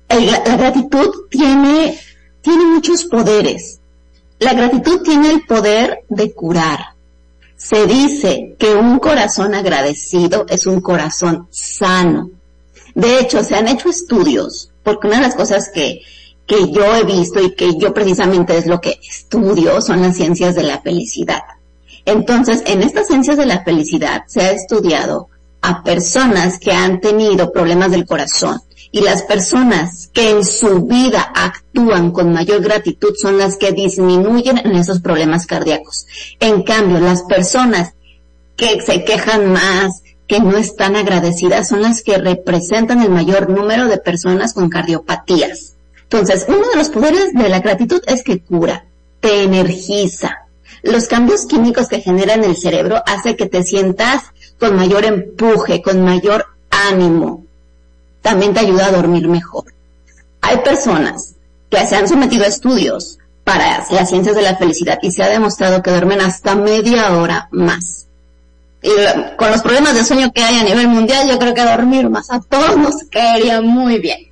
la, 0.10 0.39
gratitud 0.58 1.10
tiene, 1.29 1.98
tiene 2.41 2.65
muchos 2.65 3.05
poderes. 3.05 3.79
La 4.39 4.53
gratitud 4.53 5.01
tiene 5.01 5.31
el 5.31 5.46
poder 5.46 6.03
de 6.10 6.34
curar. 6.34 6.79
Se 7.55 7.86
dice 7.86 8.55
que 8.58 8.74
un 8.74 9.00
corazón 9.00 9.53
agradecido 9.53 10.46
es 10.50 10.65
un 10.65 10.81
corazón 10.81 11.48
sano. 11.51 12.29
De 12.96 13.19
hecho, 13.19 13.43
se 13.43 13.55
han 13.55 13.67
hecho 13.67 13.89
estudios, 13.89 14.72
porque 14.84 15.08
una 15.08 15.17
de 15.17 15.24
las 15.24 15.36
cosas 15.36 15.69
que, 15.74 16.01
que 16.50 16.72
yo 16.72 16.96
he 16.96 17.03
visto 17.03 17.39
y 17.39 17.53
que 17.53 17.77
yo 17.77 17.94
precisamente 17.94 18.58
es 18.58 18.65
lo 18.65 18.82
que 18.82 19.00
estudio 19.08 19.79
son 19.82 20.01
las 20.01 20.18
ciencias 20.18 20.56
de 20.56 20.63
la 20.63 20.82
felicidad. 20.82 21.44
Entonces, 22.06 22.63
en 22.65 22.82
estas 22.82 23.06
ciencias 23.06 23.38
de 23.38 23.46
la 23.46 23.63
felicidad 23.63 24.24
se 24.25 24.41
ha 24.41 24.51
estudiado 24.51 25.29
a 25.62 25.84
personas 25.84 26.58
que 26.58 26.72
han 26.72 27.01
tenido 27.01 27.51
problemas 27.51 27.91
del 27.91 28.08
corazón 28.08 28.60
y 28.91 29.01
las 29.01 29.22
personas 29.22 30.10
que 30.12 30.32
en 30.32 30.44
su 30.44 30.88
vida 30.88 31.32
actúan 31.36 32.10
con 32.10 32.34
mayor 32.34 32.63
gratitud 32.63 33.13
son 33.15 33.38
las 33.38 33.56
que 33.58 33.72
disminuyen 33.72 34.58
en 34.58 34.75
esos 34.75 35.01
problemas 35.01 35.46
cardíacos. 35.46 36.08
En 36.39 36.63
cambio, 36.63 37.00
las 37.00 37.22
personas 37.22 37.94
que 38.56 38.82
se 38.82 39.03
quejan 39.03 39.51
más, 39.51 40.01
que 40.25 40.39
no 40.39 40.58
están 40.58 40.96
agradecidas 40.96 41.68
son 41.68 41.84
las 41.84 42.01
que 42.01 42.18
representan 42.18 43.03
el 43.03 43.12
mayor 43.12 43.51
número 43.51 43.88
de 43.88 44.00
personas 44.00 44.53
con 44.56 44.70
cardiopatías. 44.70 45.75
Entonces, 46.11 46.45
uno 46.47 46.67
de 46.69 46.75
los 46.75 46.89
poderes 46.89 47.33
de 47.33 47.49
la 47.49 47.59
gratitud 47.59 48.01
es 48.07 48.23
que 48.23 48.39
cura, 48.39 48.83
te 49.19 49.43
energiza. 49.43 50.47
Los 50.81 51.05
cambios 51.05 51.45
químicos 51.45 51.87
que 51.87 52.01
genera 52.01 52.33
en 52.33 52.43
el 52.43 52.57
cerebro 52.57 53.03
hace 53.05 53.35
que 53.35 53.45
te 53.45 53.63
sientas 53.63 54.23
con 54.59 54.75
mayor 54.75 55.05
empuje, 55.05 55.83
con 55.83 56.03
mayor 56.03 56.47
ánimo. 56.71 57.45
También 58.23 58.55
te 58.55 58.61
ayuda 58.61 58.87
a 58.87 58.91
dormir 58.91 59.27
mejor. 59.27 59.65
Hay 60.41 60.57
personas 60.57 61.35
que 61.69 61.85
se 61.85 61.95
han 61.95 62.07
sometido 62.07 62.43
a 62.43 62.47
estudios 62.47 63.19
para 63.43 63.85
las 63.91 64.09
ciencias 64.09 64.35
de 64.35 64.41
la 64.41 64.55
felicidad 64.55 64.97
y 65.03 65.11
se 65.11 65.21
ha 65.21 65.29
demostrado 65.29 65.83
que 65.83 65.91
duermen 65.91 66.21
hasta 66.21 66.55
media 66.55 67.17
hora 67.17 67.49
más. 67.51 68.07
Y 68.81 68.89
con 69.37 69.51
los 69.51 69.61
problemas 69.61 69.93
de 69.93 70.03
sueño 70.03 70.31
que 70.33 70.41
hay 70.41 70.57
a 70.57 70.63
nivel 70.63 70.87
mundial, 70.87 71.27
yo 71.29 71.37
creo 71.37 71.53
que 71.53 71.63
dormir 71.63 72.09
más 72.09 72.31
a 72.31 72.39
todos 72.39 72.77
nos 72.77 72.95
caería 73.11 73.61
muy 73.61 73.99
bien. 73.99 74.27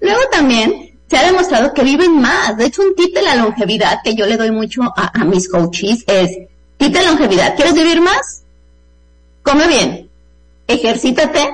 Luego 0.00 0.20
también 0.30 0.95
se 1.08 1.16
ha 1.16 1.24
demostrado 1.24 1.72
que 1.72 1.82
viven 1.82 2.20
más. 2.20 2.56
De 2.56 2.66
hecho, 2.66 2.82
un 2.82 2.94
tip 2.94 3.14
de 3.14 3.22
la 3.22 3.36
longevidad 3.36 4.00
que 4.02 4.14
yo 4.14 4.26
le 4.26 4.36
doy 4.36 4.50
mucho 4.50 4.82
a, 4.82 5.24
mis 5.24 5.48
coaches 5.48 6.04
es, 6.06 6.38
tip 6.76 6.92
de 6.92 7.06
longevidad, 7.06 7.54
¿quieres 7.54 7.74
vivir 7.74 8.00
más? 8.00 8.42
Come 9.42 9.68
bien, 9.68 10.10
ejercítate 10.66 11.48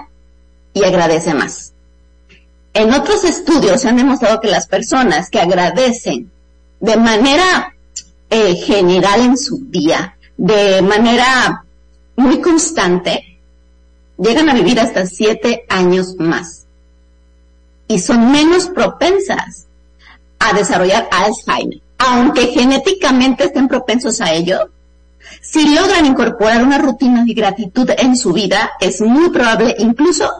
y 0.74 0.84
agradece 0.84 1.34
más. 1.34 1.72
En 2.74 2.92
otros 2.92 3.24
estudios 3.24 3.82
se 3.82 3.88
han 3.88 3.96
demostrado 3.96 4.40
que 4.40 4.48
las 4.48 4.66
personas 4.66 5.28
que 5.28 5.40
agradecen 5.40 6.30
de 6.80 6.96
manera 6.96 7.74
eh, 8.30 8.54
general 8.54 9.20
en 9.20 9.36
su 9.36 9.58
día, 9.68 10.16
de 10.38 10.80
manera 10.80 11.64
muy 12.16 12.40
constante, 12.40 13.38
llegan 14.16 14.48
a 14.48 14.54
vivir 14.54 14.80
hasta 14.80 15.04
siete 15.06 15.66
años 15.68 16.14
más. 16.18 16.61
Y 17.92 17.98
son 17.98 18.32
menos 18.32 18.68
propensas 18.68 19.66
a 20.38 20.54
desarrollar 20.54 21.08
Alzheimer. 21.10 21.80
Aunque 21.98 22.46
genéticamente 22.46 23.44
estén 23.44 23.68
propensos 23.68 24.20
a 24.20 24.32
ello, 24.32 24.70
si 25.42 25.74
logran 25.74 26.06
incorporar 26.06 26.64
una 26.64 26.78
rutina 26.78 27.22
de 27.24 27.34
gratitud 27.34 27.90
en 27.98 28.16
su 28.16 28.32
vida, 28.32 28.72
es 28.80 29.00
muy 29.02 29.28
probable 29.28 29.76
incluso 29.78 30.30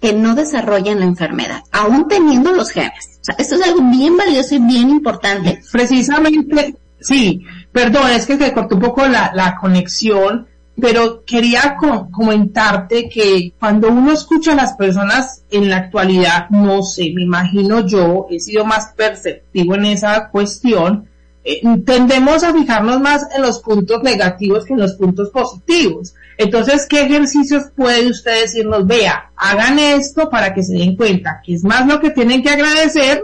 que 0.00 0.12
no 0.14 0.34
desarrollen 0.34 1.00
la 1.00 1.04
enfermedad, 1.04 1.62
aún 1.72 2.08
teniendo 2.08 2.52
los 2.52 2.70
genes. 2.70 3.20
O 3.28 3.32
esto 3.36 3.54
es 3.54 3.62
algo 3.62 3.82
bien 3.90 4.16
valioso 4.16 4.54
y 4.54 4.58
bien 4.58 4.88
importante. 4.88 5.62
Precisamente, 5.70 6.74
sí, 7.00 7.44
perdón, 7.70 8.10
es 8.12 8.24
que 8.24 8.38
se 8.38 8.52
cortó 8.52 8.76
un 8.76 8.82
poco 8.82 9.06
la, 9.06 9.30
la 9.34 9.56
conexión, 9.56 10.48
pero 10.80 11.24
quería 11.24 11.76
co 11.78 12.08
comentarte 12.10 13.08
que 13.08 13.52
cuando 13.58 13.88
uno 13.88 14.12
escucha 14.12 14.52
a 14.52 14.56
las 14.56 14.72
personas 14.74 15.42
en 15.50 15.70
la 15.70 15.76
actualidad, 15.76 16.50
no 16.50 16.82
sé, 16.82 17.12
me 17.14 17.22
imagino 17.22 17.86
yo, 17.86 18.26
he 18.30 18.40
sido 18.40 18.64
más 18.64 18.92
perceptivo 18.96 19.76
en 19.76 19.86
esa 19.86 20.28
cuestión, 20.30 21.08
eh, 21.44 21.60
tendemos 21.84 22.42
a 22.42 22.52
fijarnos 22.52 23.00
más 23.00 23.26
en 23.36 23.42
los 23.42 23.60
puntos 23.60 24.02
negativos 24.02 24.64
que 24.64 24.72
en 24.72 24.80
los 24.80 24.94
puntos 24.94 25.30
positivos. 25.30 26.14
Entonces, 26.38 26.86
¿qué 26.88 27.02
ejercicios 27.02 27.64
puede 27.76 28.08
usted 28.08 28.40
decirnos? 28.40 28.86
Vea, 28.86 29.30
hagan 29.36 29.78
esto 29.78 30.28
para 30.28 30.52
que 30.52 30.64
se 30.64 30.74
den 30.74 30.96
cuenta 30.96 31.40
que 31.44 31.54
es 31.54 31.62
más 31.62 31.86
lo 31.86 32.00
que 32.00 32.10
tienen 32.10 32.42
que 32.42 32.50
agradecer 32.50 33.22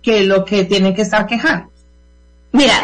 que 0.00 0.24
lo 0.24 0.44
que 0.46 0.64
tienen 0.64 0.94
que 0.94 1.02
estar 1.02 1.26
quejando. 1.26 1.68
Mira, 2.52 2.74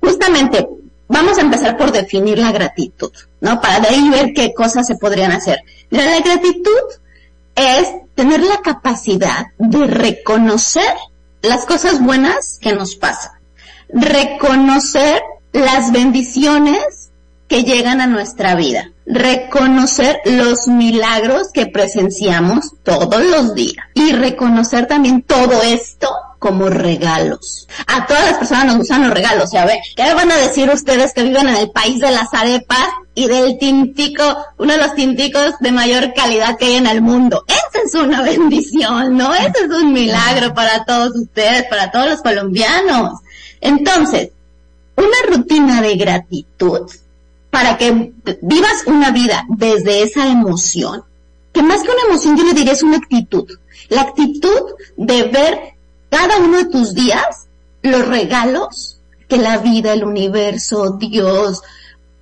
justamente 0.00 0.68
vamos 1.08 1.38
a 1.38 1.42
empezar 1.42 1.76
por 1.76 1.92
definir 1.92 2.38
la 2.38 2.52
gratitud, 2.52 3.12
¿no? 3.40 3.60
Para 3.60 3.80
de 3.80 3.88
ahí 3.88 4.08
ver 4.10 4.32
qué 4.34 4.52
cosas 4.54 4.86
se 4.86 4.96
podrían 4.96 5.32
hacer. 5.32 5.60
La 5.90 6.20
gratitud 6.20 6.82
es 7.54 7.88
tener 8.14 8.40
la 8.42 8.60
capacidad 8.62 9.46
de 9.58 9.86
reconocer 9.86 10.94
las 11.42 11.64
cosas 11.64 12.02
buenas 12.02 12.58
que 12.60 12.74
nos 12.74 12.96
pasan 12.96 13.36
reconocer 13.88 15.22
las 15.52 15.92
bendiciones 15.92 17.10
que 17.48 17.62
llegan 17.62 18.00
a 18.00 18.06
nuestra 18.06 18.54
vida, 18.56 18.90
reconocer 19.06 20.20
los 20.24 20.66
milagros 20.66 21.48
que 21.52 21.66
presenciamos 21.66 22.72
todos 22.82 23.24
los 23.24 23.54
días 23.54 23.86
y 23.94 24.12
reconocer 24.12 24.86
también 24.86 25.22
todo 25.22 25.62
esto 25.62 26.08
como 26.38 26.68
regalos. 26.68 27.66
A 27.86 28.06
todas 28.06 28.24
las 28.26 28.38
personas 28.38 28.66
nos 28.66 28.76
gustan 28.78 29.02
los 29.02 29.14
regalos, 29.14 29.50
¿ya 29.52 29.64
ve? 29.64 29.80
¿Qué 29.94 30.14
van 30.14 30.30
a 30.30 30.36
decir 30.36 30.70
ustedes 30.70 31.12
que 31.12 31.22
viven 31.22 31.48
en 31.48 31.56
el 31.56 31.70
país 31.70 32.00
de 32.00 32.10
las 32.10 32.32
arepas 32.32 32.88
y 33.14 33.26
del 33.26 33.58
tintico, 33.58 34.22
uno 34.58 34.72
de 34.74 34.78
los 34.78 34.94
tinticos 34.94 35.54
de 35.60 35.72
mayor 35.72 36.12
calidad 36.14 36.56
que 36.56 36.66
hay 36.66 36.74
en 36.74 36.86
el 36.86 37.02
mundo? 37.02 37.44
Esa 37.48 37.84
es 37.84 37.94
una 37.94 38.22
bendición, 38.22 39.16
¿no? 39.16 39.34
Ese 39.34 39.64
es 39.64 39.70
un 39.70 39.92
milagro 39.92 40.54
para 40.54 40.84
todos 40.84 41.16
ustedes, 41.16 41.64
para 41.68 41.90
todos 41.90 42.10
los 42.10 42.22
colombianos. 42.22 43.20
Entonces, 43.60 44.30
una 44.96 45.36
rutina 45.36 45.82
de 45.82 45.96
gratitud 45.96 46.90
para 47.50 47.78
que 47.78 48.12
vivas 48.42 48.84
una 48.86 49.10
vida 49.10 49.44
desde 49.48 50.02
esa 50.02 50.26
emoción, 50.26 51.02
que 51.52 51.62
más 51.62 51.82
que 51.82 51.90
una 51.90 52.02
emoción 52.08 52.36
yo 52.36 52.44
le 52.44 52.52
diría 52.52 52.72
es 52.72 52.82
una 52.82 52.98
actitud, 52.98 53.46
la 53.88 54.02
actitud 54.02 54.74
de 54.96 55.22
ver 55.24 55.75
cada 56.10 56.38
uno 56.38 56.58
de 56.58 56.66
tus 56.66 56.94
días 56.94 57.46
los 57.82 58.06
regalos 58.06 58.98
que 59.28 59.38
la 59.38 59.58
vida, 59.58 59.92
el 59.92 60.04
universo, 60.04 60.96
Dios, 60.98 61.62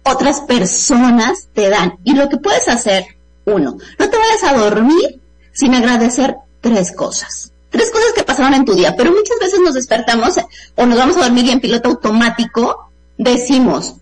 otras 0.02 0.40
personas 0.42 1.48
te 1.52 1.68
dan. 1.68 1.98
Y 2.04 2.14
lo 2.14 2.28
que 2.28 2.38
puedes 2.38 2.68
hacer, 2.68 3.06
uno, 3.44 3.78
no 3.98 4.10
te 4.10 4.16
vayas 4.16 4.44
a 4.44 4.54
dormir 4.54 5.20
sin 5.52 5.74
agradecer 5.74 6.36
tres 6.60 6.92
cosas 6.92 7.52
tres 7.74 7.90
cosas 7.90 8.12
que 8.14 8.22
pasaron 8.22 8.54
en 8.54 8.64
tu 8.64 8.74
día, 8.74 8.94
pero 8.96 9.10
muchas 9.10 9.36
veces 9.40 9.58
nos 9.58 9.74
despertamos 9.74 10.36
o 10.76 10.86
nos 10.86 10.96
vamos 10.96 11.16
a 11.16 11.24
dormir 11.24 11.46
y 11.46 11.50
en 11.50 11.60
piloto 11.60 11.88
automático 11.88 12.88
decimos, 13.18 13.94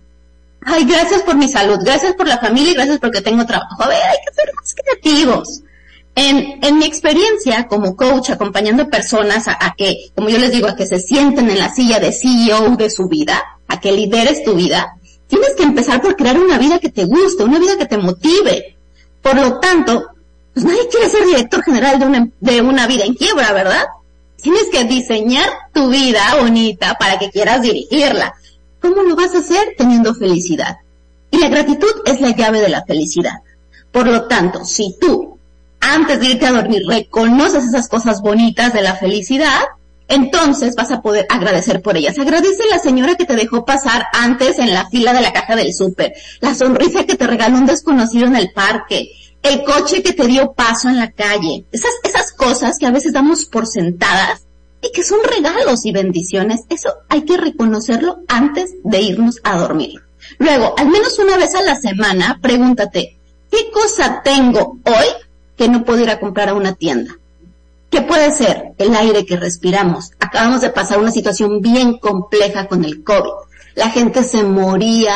ay, 0.61 0.85
gracias 0.85 1.23
por 1.23 1.37
mi 1.37 1.49
salud, 1.49 1.79
gracias 1.83 2.13
por 2.13 2.29
la 2.29 2.39
familia 2.39 2.73
y 2.73 2.75
gracias 2.75 2.99
porque 2.99 3.23
tengo 3.23 3.47
trabajo. 3.47 3.83
A 3.83 3.89
ver, 3.89 3.97
hay 3.97 4.19
que 4.27 4.35
ser 4.35 4.53
más 4.55 4.75
creativos. 4.75 5.63
En, 6.15 6.79
mi 6.79 6.85
experiencia 6.85 7.67
como 7.69 7.97
coach, 7.97 8.31
acompañando 8.31 8.89
personas 8.91 9.49
a, 9.49 9.57
a, 9.59 9.75
que, 9.77 10.11
como 10.15 10.29
yo 10.29 10.39
les 10.39 10.53
digo, 10.53 10.69
a 10.69 10.77
que 10.77 10.87
se 10.87 10.99
sienten 10.99 11.49
en 11.49 11.59
la 11.59 11.73
silla 11.73 12.01
de 12.01 12.13
CEO 12.13 12.77
de 12.77 12.91
su 12.91 13.09
vida, 13.09 13.43
a 13.69 13.81
que 13.81 13.93
lideres 13.93 14.45
tu 14.45 14.55
vida, 14.55 14.97
tienes 15.27 15.55
que 15.57 15.63
empezar 15.63 16.03
por 16.03 16.17
crear 16.17 16.39
una 16.39 16.59
vida 16.59 16.79
que 16.79 16.91
te 16.91 17.05
guste, 17.05 17.45
una 17.45 17.59
vida 17.59 17.79
que 17.79 17.87
te 17.87 17.97
motive. 17.97 18.77
Por 19.23 19.37
lo 19.37 19.59
tanto, 19.61 20.07
pues 20.53 20.67
nadie 20.67 20.89
quiere 20.89 21.09
ser 21.09 21.25
director 21.25 21.63
general 21.63 21.99
de 21.99 22.07
una, 22.07 22.29
de 22.41 22.61
una 22.61 22.87
vida 22.87 23.05
en 23.05 23.15
quiebra, 23.15 23.53
¿verdad? 23.53 23.85
Tienes 24.37 24.65
que 24.71 24.85
diseñar 24.85 25.49
tu 25.73 25.89
vida 25.89 26.37
bonita 26.41 26.97
para 26.99 27.19
que 27.19 27.31
quieras 27.31 27.63
dirigirla. 27.63 28.35
¿Cómo 28.81 29.03
lo 29.03 29.15
vas 29.15 29.35
a 29.35 29.39
hacer? 29.39 29.75
Teniendo 29.79 30.15
felicidad. 30.15 30.79
Y 31.31 31.39
la 31.39 31.49
gratitud 31.49 32.03
es 32.05 32.21
la 32.21 32.37
llave 32.37 32.61
de 32.61 32.69
la 32.69 32.85
felicidad. 32.85 33.41
Por 33.93 34.07
lo 34.07 34.25
tanto, 34.25 34.65
si 34.65 34.97
tú, 35.01 35.22
antes 35.83 36.21
de 36.21 36.27
irte 36.27 36.47
a 36.47 36.53
dormir, 36.53 36.83
reconoces 36.87 37.65
esas 37.65 37.89
cosas 37.89 38.23
bonitas 38.23 38.73
de 38.73 38.83
la 38.83 38.95
felicidad, 38.95 39.61
entonces 40.09 40.75
vas 40.77 40.91
a 40.91 41.03
poder 41.03 41.27
agradecer 41.29 41.83
por 41.83 41.97
ellas. 41.97 42.19
Agradece 42.19 42.63
a 42.65 42.77
la 42.77 42.79
señora 42.79 43.17
que 43.17 43.25
te 43.25 43.37
dejó 43.37 43.65
pasar 43.65 44.07
antes 44.13 44.59
en 44.59 44.73
la 44.73 44.89
fila 44.89 45.13
de 45.13 45.23
la 45.23 45.33
caja 45.33 45.57
del 45.57 45.75
súper, 45.75 46.15
la 46.41 46.55
sonrisa 46.55 47.05
que 47.05 47.17
te 47.17 47.27
regaló 47.27 47.59
un 47.59 47.67
desconocido 47.67 48.27
en 48.27 48.37
el 48.37 48.53
parque, 48.53 49.11
el 49.43 49.65
coche 49.65 50.03
que 50.03 50.13
te 50.13 50.27
dio 50.27 50.53
paso 50.53 50.89
en 50.89 50.97
la 50.97 51.11
calle, 51.11 51.67
esas, 51.73 51.93
esas 52.05 52.33
cosas 52.33 52.79
que 52.79 52.87
a 52.87 52.93
veces 52.93 53.13
damos 53.13 53.47
por 53.47 53.67
sentadas 53.67 54.47
y 54.81 54.93
que 54.93 55.03
son 55.03 55.19
regalos 55.25 55.85
y 55.85 55.93
bendiciones, 55.93 56.61
eso 56.69 56.91
hay 57.09 57.23
que 57.23 57.37
reconocerlo 57.37 58.21
antes 58.29 58.71
de 58.85 59.01
irnos 59.01 59.41
a 59.43 59.59
dormir. 59.59 60.01
Luego, 60.39 60.75
al 60.79 60.89
menos 60.89 61.19
una 61.19 61.37
vez 61.37 61.55
a 61.55 61.63
la 61.63 61.75
semana, 61.75 62.39
pregúntate, 62.41 63.19
¿qué 63.51 63.71
cosa 63.71 64.21
tengo 64.23 64.79
hoy 64.85 65.07
que 65.63 65.69
no 65.69 65.85
puedo 65.85 66.03
ir 66.03 66.11
a 66.11 66.19
comprar 66.19 66.49
a 66.49 66.55
una 66.55 66.75
tienda? 66.75 67.17
¿Qué 67.89 68.01
puede 68.03 68.33
ser? 68.33 68.73
El 68.79 68.97
aire 68.97 69.25
que 69.25 69.37
respiramos. 69.37 70.11
Acabamos 70.19 70.61
de 70.61 70.71
pasar 70.71 70.99
una 70.99 71.13
situación 71.13 71.61
bien 71.61 71.99
compleja 71.99 72.67
con 72.67 72.85
el 72.85 73.05
COVID. 73.05 73.31
La 73.77 73.91
gente 73.91 74.25
se 74.25 74.43
moría 74.43 75.15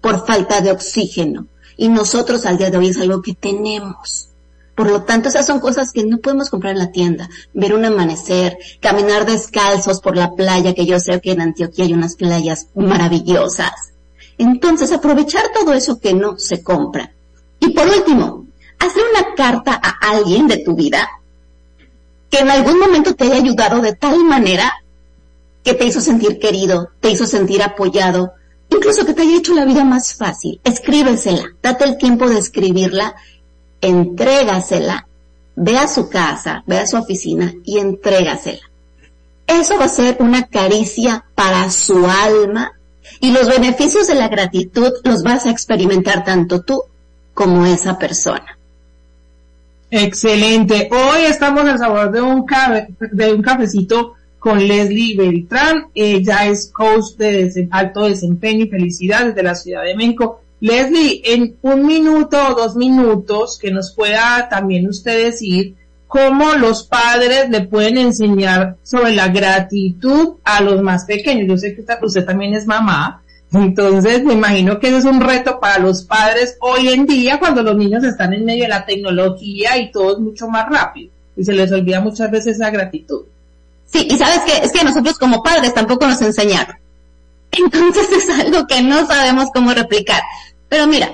por 0.00 0.26
falta 0.26 0.60
de 0.60 0.72
oxígeno 0.72 1.46
y 1.76 1.88
nosotros 1.90 2.44
al 2.44 2.58
día 2.58 2.70
de 2.70 2.78
hoy 2.78 2.88
es 2.88 2.98
algo 2.98 3.22
que 3.22 3.34
tenemos. 3.34 4.30
Por 4.74 4.90
lo 4.90 5.04
tanto, 5.04 5.28
esas 5.28 5.46
son 5.46 5.60
cosas 5.60 5.92
que 5.92 6.04
no 6.04 6.18
podemos 6.18 6.50
comprar 6.50 6.72
en 6.72 6.80
la 6.80 6.90
tienda. 6.90 7.30
Ver 7.52 7.72
un 7.72 7.84
amanecer, 7.84 8.58
caminar 8.80 9.26
descalzos 9.26 10.00
por 10.00 10.16
la 10.16 10.32
playa, 10.32 10.74
que 10.74 10.86
yo 10.86 10.98
sé 10.98 11.20
que 11.20 11.30
en 11.30 11.40
Antioquia 11.40 11.84
hay 11.84 11.92
unas 11.92 12.16
playas 12.16 12.66
maravillosas. 12.74 13.92
Entonces, 14.38 14.90
aprovechar 14.90 15.44
todo 15.54 15.72
eso 15.72 16.00
que 16.00 16.14
no 16.14 16.36
se 16.36 16.64
compra. 16.64 17.12
Y 17.60 17.70
por 17.70 17.86
último, 17.86 18.44
hacer 18.78 19.02
una 19.10 19.34
carta 19.34 19.80
a 19.82 20.10
alguien 20.10 20.46
de 20.46 20.58
tu 20.58 20.74
vida 20.74 21.08
que 22.30 22.38
en 22.38 22.50
algún 22.50 22.78
momento 22.78 23.14
te 23.14 23.24
haya 23.24 23.36
ayudado 23.36 23.80
de 23.80 23.94
tal 23.94 24.24
manera 24.24 24.72
que 25.62 25.74
te 25.74 25.86
hizo 25.86 26.00
sentir 26.00 26.38
querido, 26.38 26.90
te 27.00 27.10
hizo 27.10 27.26
sentir 27.26 27.62
apoyado, 27.62 28.32
incluso 28.70 29.06
que 29.06 29.14
te 29.14 29.22
haya 29.22 29.36
hecho 29.36 29.54
la 29.54 29.64
vida 29.64 29.84
más 29.84 30.14
fácil. 30.14 30.60
Escríbesela, 30.64 31.44
date 31.62 31.84
el 31.84 31.96
tiempo 31.96 32.28
de 32.28 32.38
escribirla 32.38 33.14
entrégasela, 33.80 35.06
ve 35.56 35.76
a 35.78 35.86
su 35.86 36.08
casa, 36.08 36.64
ve 36.66 36.78
a 36.78 36.86
su 36.86 36.96
oficina 36.96 37.52
y 37.64 37.78
entrégasela. 37.78 38.62
Eso 39.46 39.78
va 39.78 39.84
a 39.84 39.88
ser 39.88 40.16
una 40.20 40.46
caricia 40.46 41.24
para 41.34 41.70
su 41.70 42.06
alma 42.06 42.72
y 43.20 43.30
los 43.30 43.46
beneficios 43.46 44.06
de 44.06 44.14
la 44.14 44.28
gratitud 44.28 44.92
los 45.04 45.22
vas 45.22 45.46
a 45.46 45.50
experimentar 45.50 46.24
tanto 46.24 46.62
tú 46.62 46.82
como 47.34 47.66
esa 47.66 47.98
persona. 47.98 48.58
Excelente. 49.96 50.88
Hoy 50.90 51.22
estamos 51.28 51.64
al 51.66 51.78
sabor 51.78 52.10
de 52.10 52.20
un, 52.20 52.44
de 53.12 53.32
un 53.32 53.42
cafecito 53.42 54.14
con 54.40 54.58
Leslie 54.58 55.16
Beltrán. 55.16 55.86
Ella 55.94 56.46
es 56.48 56.72
coach 56.72 57.14
de 57.16 57.68
alto 57.70 58.08
desempeño 58.08 58.64
y 58.64 58.68
felicidad 58.68 59.26
desde 59.26 59.44
la 59.44 59.54
Ciudad 59.54 59.84
de 59.84 59.94
México. 59.94 60.40
Leslie, 60.58 61.22
en 61.24 61.58
un 61.62 61.86
minuto 61.86 62.36
o 62.48 62.54
dos 62.56 62.74
minutos, 62.74 63.56
que 63.56 63.70
nos 63.70 63.94
pueda 63.94 64.48
también 64.50 64.88
usted 64.88 65.26
decir 65.26 65.76
cómo 66.08 66.54
los 66.54 66.82
padres 66.82 67.48
le 67.50 67.60
pueden 67.60 67.96
enseñar 67.96 68.78
sobre 68.82 69.14
la 69.14 69.28
gratitud 69.28 70.38
a 70.42 70.60
los 70.60 70.82
más 70.82 71.04
pequeños. 71.04 71.46
Yo 71.46 71.56
sé 71.56 71.72
que 71.72 71.84
usted 72.02 72.26
también 72.26 72.52
es 72.54 72.66
mamá, 72.66 73.22
entonces 73.54 74.24
me 74.24 74.34
imagino 74.34 74.78
que 74.78 74.88
eso 74.88 74.98
es 74.98 75.04
un 75.04 75.20
reto 75.20 75.60
para 75.60 75.78
los 75.78 76.02
padres 76.02 76.56
hoy 76.60 76.88
en 76.88 77.06
día 77.06 77.38
cuando 77.38 77.62
los 77.62 77.76
niños 77.76 78.04
están 78.04 78.32
en 78.32 78.44
medio 78.44 78.64
de 78.64 78.68
la 78.68 78.84
tecnología 78.84 79.78
y 79.78 79.90
todo 79.90 80.12
es 80.12 80.18
mucho 80.18 80.48
más 80.48 80.68
rápido 80.68 81.10
y 81.36 81.44
se 81.44 81.52
les 81.52 81.70
olvida 81.72 82.00
muchas 82.00 82.30
veces 82.30 82.56
esa 82.56 82.70
gratitud. 82.70 83.22
Sí, 83.86 84.08
y 84.10 84.16
sabes 84.16 84.40
que 84.40 84.64
es 84.64 84.72
que 84.72 84.84
nosotros 84.84 85.18
como 85.18 85.42
padres 85.42 85.74
tampoco 85.74 86.06
nos 86.06 86.20
enseñaron. 86.22 86.76
Entonces 87.50 88.08
es 88.18 88.30
algo 88.30 88.66
que 88.66 88.82
no 88.82 89.06
sabemos 89.06 89.48
cómo 89.54 89.72
replicar. 89.72 90.22
Pero 90.68 90.86
mira, 90.86 91.10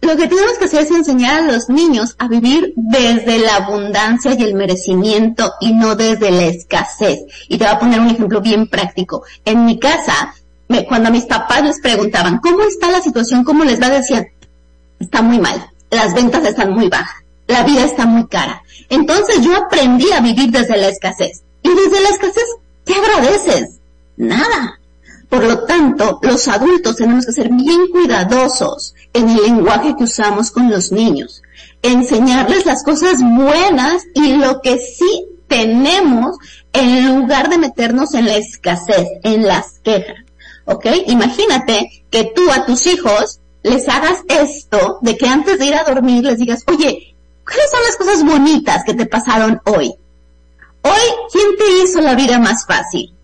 lo 0.00 0.16
que 0.16 0.26
tenemos 0.26 0.58
que 0.58 0.64
hacer 0.64 0.82
es 0.82 0.90
enseñar 0.90 1.42
a 1.42 1.52
los 1.52 1.68
niños 1.68 2.16
a 2.18 2.28
vivir 2.28 2.72
desde 2.76 3.38
la 3.38 3.56
abundancia 3.56 4.34
y 4.36 4.42
el 4.42 4.54
merecimiento 4.54 5.52
y 5.60 5.72
no 5.72 5.94
desde 5.94 6.30
la 6.30 6.46
escasez. 6.46 7.20
Y 7.48 7.56
te 7.56 7.64
voy 7.64 7.72
a 7.72 7.78
poner 7.78 8.00
un 8.00 8.10
ejemplo 8.10 8.40
bien 8.40 8.68
práctico. 8.68 9.22
En 9.44 9.64
mi 9.64 9.78
casa, 9.78 10.34
cuando 10.88 11.08
a 11.08 11.12
mis 11.12 11.24
papás 11.24 11.62
les 11.62 11.80
preguntaban, 11.80 12.38
¿cómo 12.38 12.62
está 12.62 12.90
la 12.90 13.00
situación? 13.00 13.44
¿Cómo 13.44 13.64
les 13.64 13.80
va? 13.80 13.88
Decían, 13.88 14.28
está 14.98 15.22
muy 15.22 15.38
mal. 15.38 15.70
Las 15.90 16.14
ventas 16.14 16.44
están 16.44 16.72
muy 16.72 16.88
bajas. 16.88 17.22
La 17.46 17.62
vida 17.62 17.84
está 17.84 18.06
muy 18.06 18.26
cara. 18.26 18.62
Entonces 18.88 19.42
yo 19.42 19.56
aprendí 19.56 20.10
a 20.12 20.20
vivir 20.20 20.50
desde 20.50 20.76
la 20.76 20.88
escasez. 20.88 21.42
Y 21.62 21.68
desde 21.68 22.00
la 22.00 22.08
escasez, 22.08 22.44
¿qué 22.84 22.94
agradeces? 22.94 23.78
Nada. 24.16 24.78
Por 25.28 25.44
lo 25.44 25.64
tanto, 25.64 26.18
los 26.22 26.46
adultos 26.48 26.96
tenemos 26.96 27.24
que 27.24 27.32
ser 27.32 27.48
bien 27.48 27.88
cuidadosos 27.90 28.94
en 29.12 29.30
el 29.30 29.42
lenguaje 29.42 29.94
que 29.96 30.04
usamos 30.04 30.50
con 30.50 30.70
los 30.70 30.92
niños. 30.92 31.42
Enseñarles 31.82 32.66
las 32.66 32.84
cosas 32.84 33.18
buenas 33.20 34.02
y 34.14 34.34
lo 34.34 34.60
que 34.60 34.78
sí 34.78 35.26
tenemos 35.48 36.36
en 36.72 37.20
lugar 37.20 37.48
de 37.48 37.58
meternos 37.58 38.14
en 38.14 38.26
la 38.26 38.36
escasez, 38.36 39.08
en 39.22 39.46
las 39.46 39.78
quejas. 39.82 40.21
¿Ok? 40.64 40.86
Imagínate 41.06 42.04
que 42.10 42.32
tú 42.34 42.50
a 42.50 42.64
tus 42.64 42.86
hijos 42.86 43.40
les 43.62 43.88
hagas 43.88 44.20
esto 44.28 44.98
de 45.02 45.16
que 45.16 45.28
antes 45.28 45.58
de 45.58 45.66
ir 45.66 45.74
a 45.74 45.84
dormir 45.84 46.24
les 46.24 46.38
digas, 46.38 46.62
oye, 46.66 47.14
¿cuáles 47.44 47.70
son 47.70 47.80
las 47.86 47.96
cosas 47.96 48.24
bonitas 48.24 48.82
que 48.84 48.94
te 48.94 49.06
pasaron 49.06 49.60
hoy? 49.64 49.94
Hoy, 50.82 51.00
¿quién 51.32 51.56
te 51.56 51.82
hizo 51.82 52.00
la 52.00 52.14
vida 52.14 52.38
más 52.38 52.66
fácil? 52.66 53.14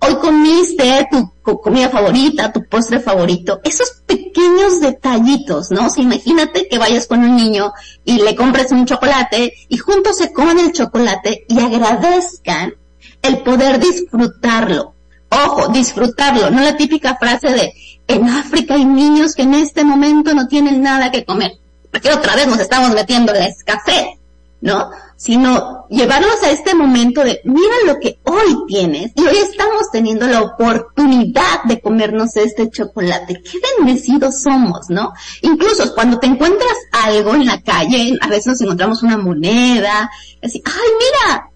hoy 0.00 0.14
comiste 0.16 1.08
tu 1.10 1.60
comida 1.60 1.88
favorita, 1.88 2.52
tu 2.52 2.64
postre 2.64 3.00
favorito, 3.00 3.60
esos 3.64 4.02
pequeños 4.06 4.80
detallitos, 4.80 5.70
¿no? 5.70 5.86
O 5.86 6.00
imagínate 6.00 6.68
que 6.68 6.78
vayas 6.78 7.06
con 7.06 7.20
un 7.20 7.36
niño 7.36 7.72
y 8.04 8.22
le 8.22 8.34
compres 8.34 8.72
un 8.72 8.86
chocolate 8.86 9.52
y 9.68 9.76
juntos 9.78 10.16
se 10.16 10.32
coman 10.32 10.58
el 10.58 10.72
chocolate 10.72 11.44
y 11.48 11.60
agradezcan 11.60 12.74
el 13.22 13.38
poder 13.38 13.78
disfrutarlo. 13.78 14.94
Ojo, 15.30 15.68
disfrutarlo, 15.68 16.50
no 16.50 16.60
la 16.60 16.76
típica 16.76 17.16
frase 17.16 17.48
de 17.48 17.72
en 18.08 18.28
África 18.28 18.74
hay 18.74 18.84
niños 18.84 19.34
que 19.34 19.42
en 19.42 19.54
este 19.54 19.84
momento 19.84 20.34
no 20.34 20.48
tienen 20.48 20.82
nada 20.82 21.12
que 21.12 21.24
comer. 21.24 21.52
Porque 21.92 22.10
otra 22.10 22.34
vez 22.34 22.46
nos 22.46 22.58
estamos 22.58 22.90
metiendo 22.90 23.32
en 23.32 23.40
la 23.40 23.46
escasez, 23.46 24.18
¿no? 24.60 24.90
sino 25.20 25.86
llevarlos 25.90 26.42
a 26.42 26.50
este 26.50 26.74
momento 26.74 27.22
de, 27.22 27.42
mira 27.44 27.74
lo 27.84 28.00
que 28.00 28.20
hoy 28.24 28.56
tienes 28.66 29.12
y 29.14 29.20
hoy 29.20 29.36
estamos 29.36 29.90
teniendo 29.92 30.26
la 30.26 30.40
oportunidad 30.40 31.62
de 31.64 31.78
comernos 31.78 32.36
este 32.36 32.70
chocolate. 32.70 33.42
Qué 33.42 33.58
bendecidos 33.76 34.40
somos, 34.40 34.88
¿no? 34.88 35.12
Incluso 35.42 35.94
cuando 35.94 36.18
te 36.18 36.26
encuentras 36.26 36.72
algo 36.90 37.34
en 37.34 37.44
la 37.44 37.60
calle, 37.60 38.16
a 38.18 38.28
veces 38.28 38.46
nos 38.46 38.60
encontramos 38.62 39.02
una 39.02 39.18
moneda, 39.18 40.10
así, 40.42 40.62
ay, 40.64 40.90
mira, 40.98 41.50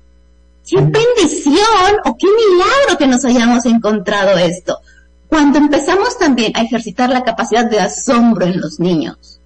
qué 0.68 0.76
bendición 0.76 1.96
o 2.04 2.16
qué 2.16 2.26
milagro 2.26 2.98
que 2.98 3.06
nos 3.06 3.24
hayamos 3.24 3.64
encontrado 3.66 4.36
esto. 4.38 4.78
Cuando 5.28 5.58
empezamos 5.58 6.18
también 6.18 6.52
a 6.56 6.62
ejercitar 6.62 7.10
la 7.10 7.24
capacidad 7.24 7.68
de 7.68 7.80
asombro 7.80 8.46
en 8.46 8.60
los 8.60 8.78
niños, 8.78 9.40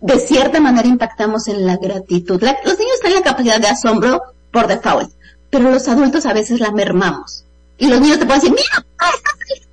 de 0.00 0.18
cierta 0.18 0.60
manera 0.60 0.88
impactamos 0.88 1.48
en 1.48 1.66
la 1.66 1.76
gratitud. 1.76 2.40
los 2.40 2.78
niños 2.78 3.00
tienen 3.00 3.20
la 3.20 3.30
capacidad 3.30 3.60
de 3.60 3.68
asombro 3.68 4.22
por 4.52 4.66
default, 4.66 5.10
pero 5.50 5.70
los 5.70 5.88
adultos 5.88 6.26
a 6.26 6.32
veces 6.32 6.60
la 6.60 6.70
mermamos. 6.70 7.44
Y 7.78 7.86
los 7.86 8.00
niños 8.00 8.18
te 8.18 8.26
pueden 8.26 8.40
decir, 8.40 8.56
mira, 8.56 8.86
ah, 8.98 9.10
estás 9.14 9.34
feliz, 9.38 9.68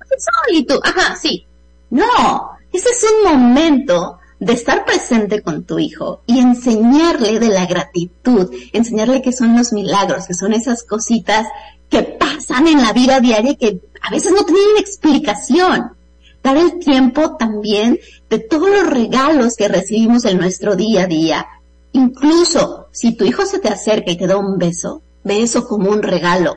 y 0.52 0.64
tú, 0.64 0.80
ajá, 0.82 1.16
sí. 1.16 1.44
No, 1.90 2.50
ese 2.72 2.88
es 2.90 3.04
un 3.04 3.32
momento 3.32 4.18
de 4.38 4.52
estar 4.52 4.84
presente 4.84 5.42
con 5.42 5.64
tu 5.64 5.78
hijo 5.78 6.20
y 6.26 6.38
enseñarle 6.38 7.38
de 7.38 7.48
la 7.48 7.66
gratitud, 7.66 8.50
enseñarle 8.72 9.22
que 9.22 9.32
son 9.32 9.56
los 9.56 9.72
milagros, 9.72 10.26
que 10.26 10.34
son 10.34 10.52
esas 10.52 10.82
cositas 10.82 11.46
que 11.88 12.02
pasan 12.02 12.66
en 12.66 12.82
la 12.82 12.92
vida 12.92 13.20
diaria 13.20 13.54
que 13.54 13.80
a 14.00 14.10
veces 14.10 14.32
no 14.32 14.44
tienen 14.44 14.76
explicación 14.78 15.92
dar 16.42 16.56
el 16.56 16.78
tiempo 16.78 17.36
también 17.36 17.98
de 18.30 18.38
todos 18.38 18.70
los 18.70 18.88
regalos 18.88 19.56
que 19.56 19.68
recibimos 19.68 20.24
en 20.24 20.38
nuestro 20.38 20.76
día 20.76 21.02
a 21.02 21.06
día. 21.06 21.46
Incluso 21.92 22.86
si 22.92 23.12
tu 23.16 23.24
hijo 23.24 23.44
se 23.46 23.58
te 23.58 23.68
acerca 23.68 24.12
y 24.12 24.16
te 24.16 24.26
da 24.26 24.36
un 24.36 24.58
beso, 24.58 25.02
ve 25.24 25.42
eso 25.42 25.66
como 25.66 25.90
un 25.90 26.02
regalo 26.02 26.56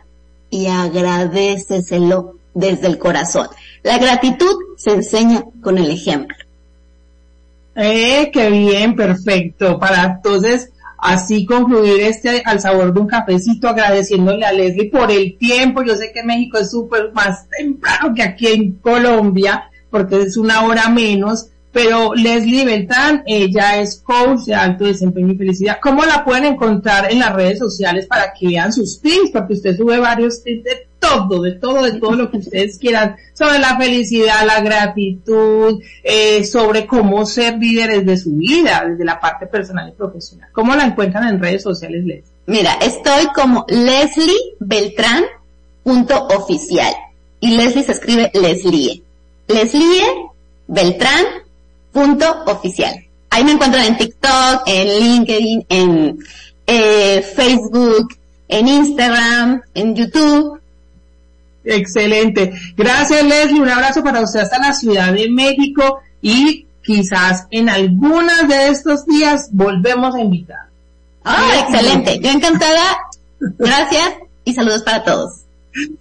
y 0.50 0.68
agradeceselo 0.68 2.36
desde 2.54 2.88
el 2.88 3.00
corazón. 3.00 3.48
La 3.82 3.98
gratitud 3.98 4.56
se 4.78 4.92
enseña 4.92 5.44
con 5.62 5.78
el 5.78 5.90
ejemplo. 5.90 6.36
Eh, 7.76 8.30
qué 8.34 8.50
bien, 8.50 8.96
perfecto. 8.96 9.80
Para 9.80 10.04
entonces 10.04 10.72
así 10.98 11.46
concluir 11.46 12.02
este 12.02 12.42
al 12.46 12.60
sabor 12.60 12.94
de 12.94 13.00
un 13.00 13.08
cafecito 13.08 13.70
agradeciéndole 13.70 14.46
a 14.46 14.52
Leslie 14.52 14.90
por 14.90 15.12
el 15.12 15.38
tiempo. 15.38 15.82
Yo 15.84 15.96
sé 15.96 16.12
que 16.14 16.24
México 16.24 16.58
es 16.58 16.72
súper 16.72 17.12
más 17.14 17.48
temprano 17.50 18.14
que 18.14 18.24
aquí 18.24 18.48
en 18.48 18.74
Colombia, 18.74 19.70
porque 19.90 20.22
es 20.22 20.38
una 20.38 20.64
hora 20.64 20.90
menos, 20.90 21.48
pero 21.72 22.14
Leslie 22.16 22.66
Beltrán, 22.66 23.24
ella 23.26 23.80
es 23.80 24.02
coach 24.02 24.42
de 24.46 24.56
alto 24.56 24.86
desempeño 24.86 25.34
y 25.34 25.38
felicidad. 25.38 25.78
¿Cómo 25.82 26.04
la 26.04 26.26
pueden 26.26 26.46
encontrar 26.46 27.12
en 27.12 27.20
las 27.20 27.34
redes 27.34 27.60
sociales 27.60 28.08
para 28.08 28.34
que 28.34 28.48
vean 28.48 28.74
sus 28.74 29.00
tips? 29.02 29.32
Porque 29.32 29.54
usted 29.54 29.78
sube 29.78 30.00
varios 30.00 30.44
tips 30.44 30.64
de 30.64 30.89
todo, 31.00 31.42
de 31.42 31.54
todo, 31.54 31.84
de 31.84 32.00
todo 32.00 32.14
lo 32.14 32.30
que 32.30 32.38
ustedes 32.38 32.78
quieran, 32.78 33.16
sobre 33.34 33.60
la 33.60 33.78
felicidad, 33.78 34.46
la 34.46 34.62
gratitud, 34.62 35.82
eh, 36.04 36.44
sobre 36.44 36.86
cómo 36.86 37.26
ser 37.26 37.58
líderes 37.58 38.06
de 38.06 38.18
su 38.18 38.32
vida, 38.32 38.84
desde 38.88 39.06
la 39.06 39.20
parte 39.20 39.48
personal 39.48 39.90
y 39.90 39.94
profesional. 39.94 40.50
¿Cómo 40.52 40.76
la 40.76 40.86
encuentran 40.86 41.28
en 41.28 41.42
redes 41.42 41.64
sociales, 41.64 42.04
Leslie? 42.06 42.24
Mira, 42.46 42.74
estoy 42.82 43.28
como 43.34 43.66
Leslie 43.68 44.56
y 47.42 47.58
Leslie 47.58 47.84
se 47.84 47.92
escribe 47.92 48.32
Leslie. 48.34 49.02
Leslie 49.48 50.04
Beltrán 50.68 51.26
punto 51.92 52.44
oficial. 52.46 52.94
Ahí 53.30 53.44
me 53.44 53.52
encuentran 53.52 53.86
en 53.86 53.98
TikTok, 53.98 54.64
en 54.66 54.88
LinkedIn, 55.00 55.66
en 55.70 56.20
eh, 56.66 57.22
Facebook, 57.22 58.16
en 58.48 58.68
Instagram, 58.68 59.62
en 59.74 59.96
YouTube. 59.96 60.59
Excelente. 61.76 62.54
Gracias 62.76 63.24
Leslie, 63.24 63.62
un 63.62 63.70
abrazo 63.70 64.04
para 64.04 64.22
usted 64.22 64.42
hasta 64.42 64.60
la 64.60 64.74
Ciudad 64.74 65.14
de 65.14 65.30
México 65.30 66.00
y 66.22 66.66
quizás 66.84 67.46
en 67.52 67.70
algunos 67.70 68.48
de 68.48 68.70
estos 68.70 69.06
días 69.06 69.50
volvemos 69.52 70.16
a 70.16 70.20
invitar. 70.20 70.70
Ah, 71.24 71.66
excelente. 71.68 72.20
Yo 72.20 72.32
encantada. 72.32 72.82
Gracias 73.40 74.10
y 74.44 74.54
saludos 74.54 74.82
para 74.84 75.04
todos. 75.04 75.39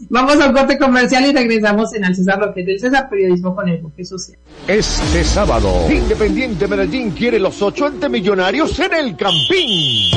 Vamos 0.09 0.41
a 0.41 0.49
un 0.49 0.55
corte 0.55 0.79
comercial 0.79 1.27
y 1.27 1.33
regresamos 1.33 1.95
en 1.95 2.05
Al 2.05 2.15
César 2.15 2.39
Lo 2.39 2.55
que 2.55 2.61
es 2.61 2.67
del 2.67 2.81
César 2.81 3.09
Periodismo 3.09 3.55
con 3.55 3.69
enfoque 3.69 4.05
social. 4.05 4.39
Este 4.67 5.25
sábado, 5.25 5.87
Independiente 5.91 6.67
Medellín 6.67 7.11
quiere 7.11 7.39
los 7.39 7.61
ocho 7.61 7.91
millonarios 8.11 8.79
en 8.81 8.95
el 8.95 9.17
Campín. 9.17 10.11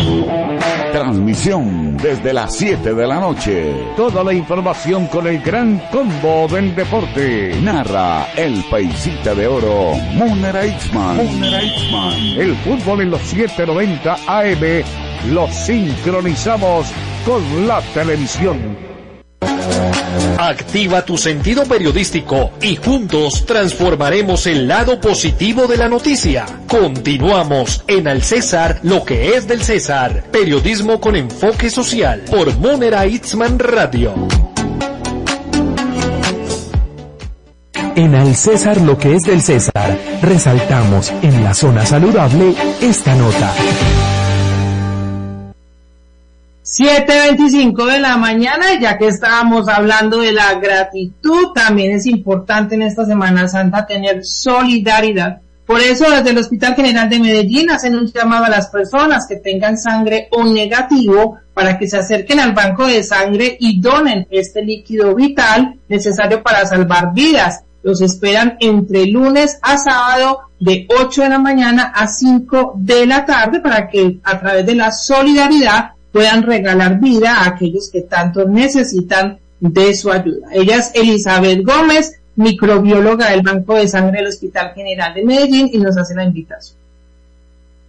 Transmisión 0.91 1.97
desde 1.97 2.33
las 2.33 2.55
7 2.55 2.93
de 2.93 3.07
la 3.07 3.19
noche. 3.19 3.73
Toda 3.95 4.23
la 4.23 4.33
información 4.33 5.07
con 5.07 5.27
el 5.27 5.41
gran 5.41 5.81
combo 5.91 6.47
del 6.47 6.73
deporte. 6.75 7.53
Narra 7.61 8.31
el 8.35 8.63
paisita 8.69 9.35
de 9.35 9.47
oro, 9.47 9.93
Munera 10.13 10.65
Itzman. 10.65 11.19
El 12.37 12.55
fútbol 12.57 13.01
en 13.01 13.11
los 13.11 13.21
790 13.21 14.17
AM 14.27 14.83
lo 15.33 15.47
sincronizamos 15.49 16.87
con 17.25 17.67
la 17.67 17.81
televisión. 17.93 18.90
Activa 20.41 21.05
tu 21.05 21.17
sentido 21.17 21.65
periodístico 21.65 22.51
y 22.61 22.75
juntos 22.75 23.45
transformaremos 23.45 24.47
el 24.47 24.67
lado 24.67 24.99
positivo 24.99 25.67
de 25.67 25.77
la 25.77 25.87
noticia. 25.87 26.45
Continuamos 26.67 27.83
en 27.87 28.07
Al 28.07 28.23
César, 28.23 28.79
lo 28.81 29.05
que 29.05 29.35
es 29.35 29.47
del 29.47 29.61
César. 29.61 30.25
Periodismo 30.31 30.99
con 30.99 31.15
enfoque 31.15 31.69
social 31.69 32.21
por 32.29 32.57
Monera 32.57 33.05
Itzman 33.05 33.59
Radio. 33.59 34.15
En 37.95 38.15
Al 38.15 38.35
César, 38.35 38.81
lo 38.81 38.97
que 38.97 39.15
es 39.15 39.23
del 39.23 39.41
César, 39.41 39.95
resaltamos 40.23 41.13
en 41.21 41.43
la 41.43 41.53
zona 41.53 41.85
saludable 41.85 42.55
esta 42.81 43.13
nota. 43.15 43.53
7.25 46.71 47.85
de 47.91 47.99
la 47.99 48.15
mañana, 48.15 48.79
ya 48.79 48.97
que 48.97 49.07
estábamos 49.07 49.67
hablando 49.67 50.19
de 50.19 50.31
la 50.31 50.53
gratitud, 50.53 51.51
también 51.53 51.91
es 51.91 52.05
importante 52.05 52.75
en 52.75 52.83
esta 52.83 53.05
Semana 53.05 53.49
Santa 53.49 53.85
tener 53.85 54.23
solidaridad. 54.23 55.41
Por 55.65 55.81
eso 55.81 56.09
desde 56.09 56.29
el 56.29 56.37
Hospital 56.37 56.75
General 56.75 57.09
de 57.09 57.19
Medellín 57.19 57.71
hacen 57.71 57.95
un 57.95 58.07
llamado 58.07 58.45
a 58.45 58.49
las 58.49 58.69
personas 58.69 59.27
que 59.27 59.35
tengan 59.35 59.77
sangre 59.77 60.29
o 60.31 60.45
negativo 60.45 61.39
para 61.53 61.77
que 61.77 61.89
se 61.89 61.97
acerquen 61.97 62.39
al 62.39 62.53
banco 62.53 62.87
de 62.87 63.03
sangre 63.03 63.57
y 63.59 63.81
donen 63.81 64.25
este 64.31 64.63
líquido 64.63 65.13
vital 65.13 65.75
necesario 65.89 66.41
para 66.41 66.65
salvar 66.65 67.13
vidas. 67.13 67.63
Los 67.83 67.99
esperan 67.99 68.55
entre 68.61 69.07
lunes 69.07 69.59
a 69.61 69.77
sábado 69.77 70.39
de 70.57 70.87
8 70.89 71.23
de 71.23 71.29
la 71.29 71.39
mañana 71.39 71.91
a 71.93 72.07
5 72.07 72.75
de 72.77 73.05
la 73.07 73.25
tarde 73.25 73.59
para 73.59 73.89
que 73.89 74.19
a 74.23 74.39
través 74.39 74.65
de 74.65 74.75
la 74.75 74.93
solidaridad 74.93 75.91
puedan 76.11 76.43
regalar 76.43 76.99
vida 76.99 77.37
a 77.37 77.47
aquellos 77.47 77.89
que 77.89 78.01
tanto 78.01 78.47
necesitan 78.47 79.39
de 79.59 79.93
su 79.93 80.11
ayuda. 80.11 80.47
Ella 80.51 80.77
es 80.77 80.91
Elizabeth 80.95 81.63
Gómez, 81.63 82.19
microbióloga 82.35 83.29
del 83.31 83.41
Banco 83.41 83.75
de 83.75 83.87
Sangre 83.87 84.19
del 84.19 84.27
Hospital 84.27 84.73
General 84.73 85.13
de 85.13 85.23
Medellín 85.23 85.69
y 85.71 85.77
nos 85.77 85.97
hace 85.97 86.15
la 86.15 86.23
invitación. 86.23 86.77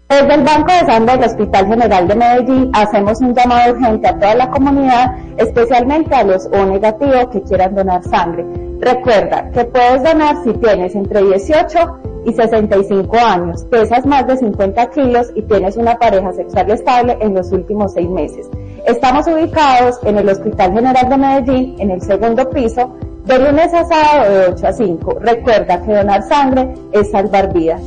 Desde 0.09 0.35
el 0.35 0.43
Banco 0.43 0.71
de 0.73 0.81
Sangre 0.81 1.17
del 1.17 1.31
Hospital 1.31 1.67
General 1.67 2.09
de 2.09 2.15
Medellín 2.15 2.71
hacemos 2.75 3.21
un 3.21 3.35
llamado 3.35 3.73
urgente 3.73 4.09
a 4.09 4.19
toda 4.19 4.35
la 4.35 4.51
comunidad, 4.51 5.17
especialmente 5.39 6.15
a 6.15 6.25
los 6.25 6.47
O 6.53 6.67
negativos 6.67 7.29
que 7.33 7.43
quieran 7.43 7.75
donar 7.75 8.03
sangre. 8.05 8.45
Recuerda 8.83 9.49
que 9.53 9.64
puedes 9.64 10.03
donar 10.03 10.42
si 10.42 10.53
tienes 10.55 10.97
entre 10.97 11.23
18 11.23 12.25
y 12.27 12.33
65 12.33 13.16
años, 13.16 13.64
pesas 13.71 14.05
más 14.05 14.27
de 14.27 14.37
50 14.37 14.90
kilos 14.90 15.29
y 15.37 15.42
tienes 15.42 15.77
una 15.77 15.97
pareja 15.97 16.33
sexual 16.33 16.68
estable 16.68 17.16
en 17.21 17.33
los 17.33 17.53
últimos 17.53 17.92
seis 17.92 18.09
meses. 18.11 18.49
Estamos 18.85 19.29
ubicados 19.29 20.01
en 20.03 20.18
el 20.18 20.29
Hospital 20.29 20.73
General 20.73 21.09
de 21.09 21.16
Medellín, 21.16 21.77
en 21.79 21.92
el 21.92 22.03
segundo 22.03 22.51
piso, 22.51 22.99
de 23.25 23.38
lunes 23.38 23.73
a 23.73 23.85
sábado 23.85 24.35
de 24.35 24.47
8 24.49 24.66
a 24.66 24.73
5. 24.73 25.18
Recuerda 25.21 25.81
que 25.81 25.95
donar 25.95 26.27
sangre 26.27 26.75
es 26.90 27.09
salvar 27.12 27.53
vidas. 27.53 27.83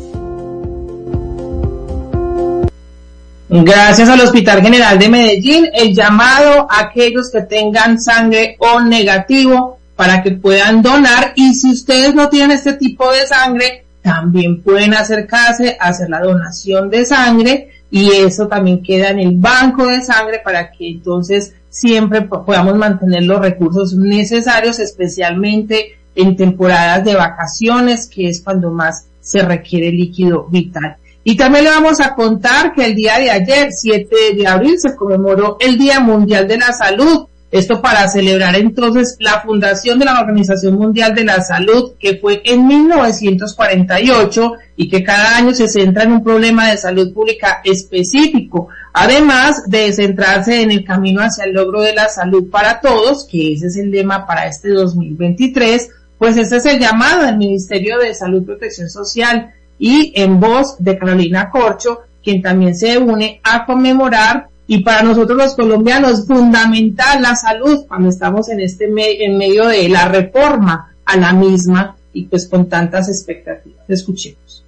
Gracias 3.49 4.07
al 4.07 4.21
Hospital 4.21 4.61
General 4.61 4.97
de 4.97 5.09
Medellín, 5.09 5.65
el 5.73 5.93
llamado 5.93 6.67
a 6.69 6.85
aquellos 6.85 7.29
que 7.29 7.41
tengan 7.41 7.99
sangre 7.99 8.55
O 8.59 8.79
negativo 8.79 9.79
para 9.95 10.21
que 10.21 10.31
puedan 10.31 10.81
donar 10.81 11.33
y 11.35 11.53
si 11.53 11.71
ustedes 11.71 12.13
no 12.13 12.29
tienen 12.29 12.51
este 12.51 12.73
tipo 12.73 13.11
de 13.11 13.25
sangre, 13.27 13.85
también 14.01 14.61
pueden 14.61 14.93
acercarse 14.93 15.77
a 15.79 15.89
hacer 15.89 16.09
la 16.09 16.21
donación 16.21 16.89
de 16.89 17.05
sangre 17.05 17.69
y 17.89 18.11
eso 18.11 18.47
también 18.47 18.83
queda 18.83 19.09
en 19.09 19.19
el 19.19 19.35
banco 19.35 19.87
de 19.87 20.01
sangre 20.01 20.41
para 20.43 20.71
que 20.71 20.89
entonces 20.89 21.53
siempre 21.69 22.21
podamos 22.21 22.75
mantener 22.75 23.23
los 23.23 23.39
recursos 23.39 23.93
necesarios, 23.93 24.79
especialmente 24.79 25.97
en 26.15 26.35
temporadas 26.35 27.03
de 27.03 27.15
vacaciones, 27.15 28.07
que 28.07 28.29
es 28.29 28.41
cuando 28.41 28.71
más 28.71 29.07
se 29.21 29.41
requiere 29.41 29.91
líquido 29.91 30.47
vital. 30.49 30.97
Y 31.23 31.35
también 31.35 31.63
le 31.65 31.71
vamos 31.71 31.99
a 31.99 32.13
contar 32.13 32.73
que 32.73 32.85
el 32.85 32.95
día 32.95 33.17
de 33.17 33.31
ayer, 33.31 33.69
7 33.71 34.15
de 34.37 34.47
abril, 34.47 34.79
se 34.79 34.95
conmemoró 34.95 35.57
el 35.59 35.77
Día 35.77 35.99
Mundial 35.99 36.47
de 36.47 36.59
la 36.59 36.71
Salud 36.71 37.27
esto 37.57 37.81
para 37.81 38.09
celebrar 38.09 38.53
entonces 38.55 39.15
la 39.19 39.39
fundación 39.39 39.97
de 39.97 40.03
la 40.03 40.19
Organización 40.19 40.75
Mundial 40.75 41.15
de 41.15 41.23
la 41.23 41.41
Salud, 41.41 41.93
que 41.97 42.17
fue 42.17 42.41
en 42.43 42.67
1948 42.67 44.53
y 44.75 44.89
que 44.89 45.03
cada 45.03 45.37
año 45.37 45.53
se 45.53 45.69
centra 45.69 46.03
en 46.03 46.11
un 46.11 46.23
problema 46.23 46.69
de 46.69 46.77
salud 46.77 47.13
pública 47.13 47.61
específico, 47.63 48.67
además 48.91 49.69
de 49.69 49.93
centrarse 49.93 50.63
en 50.63 50.71
el 50.71 50.83
camino 50.83 51.21
hacia 51.21 51.45
el 51.45 51.53
logro 51.53 51.81
de 51.81 51.93
la 51.93 52.09
salud 52.09 52.49
para 52.49 52.81
todos, 52.81 53.25
que 53.25 53.53
ese 53.53 53.67
es 53.67 53.77
el 53.77 53.89
lema 53.89 54.27
para 54.27 54.47
este 54.47 54.69
2023, 54.71 55.89
pues 56.17 56.35
este 56.35 56.57
es 56.57 56.65
el 56.65 56.79
llamado 56.79 57.25
del 57.25 57.37
Ministerio 57.37 57.99
de 57.99 58.13
Salud 58.13 58.41
y 58.41 58.45
Protección 58.45 58.89
Social 58.89 59.53
y 59.79 60.11
en 60.15 60.41
voz 60.41 60.75
de 60.79 60.97
Carolina 60.97 61.49
Corcho, 61.49 62.01
quien 62.21 62.41
también 62.41 62.75
se 62.75 62.97
une 62.97 63.39
a 63.43 63.65
conmemorar 63.65 64.49
y 64.67 64.79
para 64.83 65.03
nosotros 65.03 65.37
los 65.37 65.55
colombianos 65.55 66.25
fundamental 66.25 67.21
la 67.21 67.35
salud 67.35 67.85
cuando 67.87 68.09
estamos 68.09 68.49
en 68.49 68.61
este 68.61 68.85
en 68.85 69.37
medio 69.37 69.67
de 69.67 69.87
la 69.89 70.07
reforma 70.07 70.93
a 71.05 71.17
la 71.17 71.33
misma 71.33 71.95
y 72.13 72.23
pues 72.25 72.47
con 72.47 72.67
tantas 72.67 73.09
expectativas. 73.09 73.83
Escuchemos. 73.87 74.63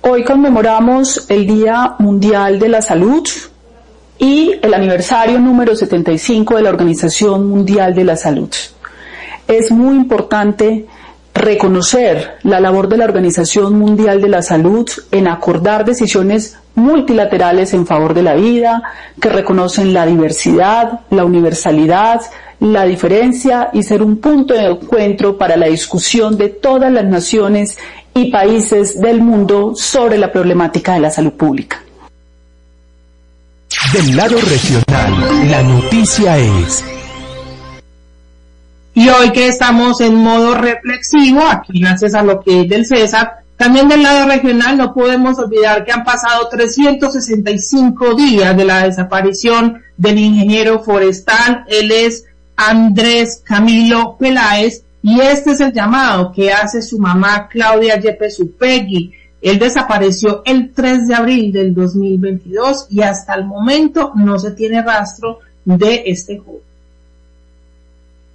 Hoy 0.00 0.24
conmemoramos 0.24 1.26
el 1.30 1.46
Día 1.46 1.94
Mundial 1.98 2.58
de 2.58 2.68
la 2.68 2.82
Salud 2.82 3.26
y 4.18 4.52
el 4.60 4.74
aniversario 4.74 5.38
número 5.38 5.76
75 5.76 6.56
de 6.56 6.62
la 6.62 6.70
Organización 6.70 7.48
Mundial 7.48 7.94
de 7.94 8.04
la 8.04 8.16
Salud. 8.16 8.50
Es 9.46 9.70
muy 9.70 9.96
importante 9.96 10.86
reconocer 11.34 12.38
la 12.42 12.60
labor 12.60 12.88
de 12.88 12.96
la 12.96 13.04
Organización 13.04 13.78
Mundial 13.78 14.20
de 14.20 14.28
la 14.28 14.42
Salud 14.42 14.88
en 15.10 15.28
acordar 15.28 15.84
decisiones 15.84 16.56
multilaterales 16.74 17.72
en 17.74 17.86
favor 17.86 18.14
de 18.14 18.22
la 18.22 18.34
vida, 18.34 18.82
que 19.20 19.28
reconocen 19.28 19.92
la 19.92 20.06
diversidad, 20.06 21.00
la 21.10 21.24
universalidad, 21.24 22.20
la 22.60 22.84
diferencia 22.84 23.70
y 23.72 23.82
ser 23.82 24.02
un 24.02 24.18
punto 24.18 24.54
de 24.54 24.66
encuentro 24.66 25.36
para 25.36 25.56
la 25.56 25.66
discusión 25.66 26.36
de 26.36 26.48
todas 26.48 26.92
las 26.92 27.04
naciones 27.04 27.78
y 28.14 28.30
países 28.30 29.00
del 29.00 29.20
mundo 29.20 29.74
sobre 29.74 30.18
la 30.18 30.32
problemática 30.32 30.94
de 30.94 31.00
la 31.00 31.10
salud 31.10 31.32
pública. 31.32 31.80
Del 33.92 34.16
lado 34.16 34.36
regional, 34.40 35.50
la 35.50 35.62
noticia 35.62 36.38
es 36.38 36.84
y 38.96 39.08
hoy 39.08 39.32
que 39.32 39.48
estamos 39.48 40.00
en 40.00 40.14
modo 40.14 40.54
reflexivo, 40.54 41.42
aquí 41.42 41.80
gracias 41.80 42.14
a 42.14 42.22
lo 42.22 42.40
que 42.40 42.60
es 42.60 42.68
del 42.68 42.86
César, 42.86 43.43
también 43.64 43.88
del 43.88 44.02
lado 44.02 44.28
regional 44.28 44.76
no 44.76 44.92
podemos 44.92 45.38
olvidar 45.38 45.86
que 45.86 45.92
han 45.92 46.04
pasado 46.04 46.50
365 46.50 48.14
días 48.14 48.54
de 48.54 48.62
la 48.66 48.84
desaparición 48.84 49.82
del 49.96 50.18
ingeniero 50.18 50.82
forestal. 50.82 51.64
Él 51.66 51.90
es 51.90 52.26
Andrés 52.56 53.40
Camilo 53.42 54.18
Peláez 54.18 54.82
y 55.02 55.18
este 55.18 55.52
es 55.52 55.60
el 55.60 55.72
llamado 55.72 56.30
que 56.30 56.52
hace 56.52 56.82
su 56.82 56.98
mamá 56.98 57.48
Claudia 57.48 57.98
Yepes 57.98 58.38
Upegui. 58.38 59.14
Él 59.40 59.58
desapareció 59.58 60.42
el 60.44 60.74
3 60.74 61.08
de 61.08 61.14
abril 61.14 61.50
del 61.50 61.72
2022 61.72 62.88
y 62.90 63.00
hasta 63.00 63.32
el 63.32 63.46
momento 63.46 64.12
no 64.14 64.38
se 64.38 64.50
tiene 64.50 64.82
rastro 64.82 65.38
de 65.64 66.02
este 66.04 66.36
joven 66.36 66.60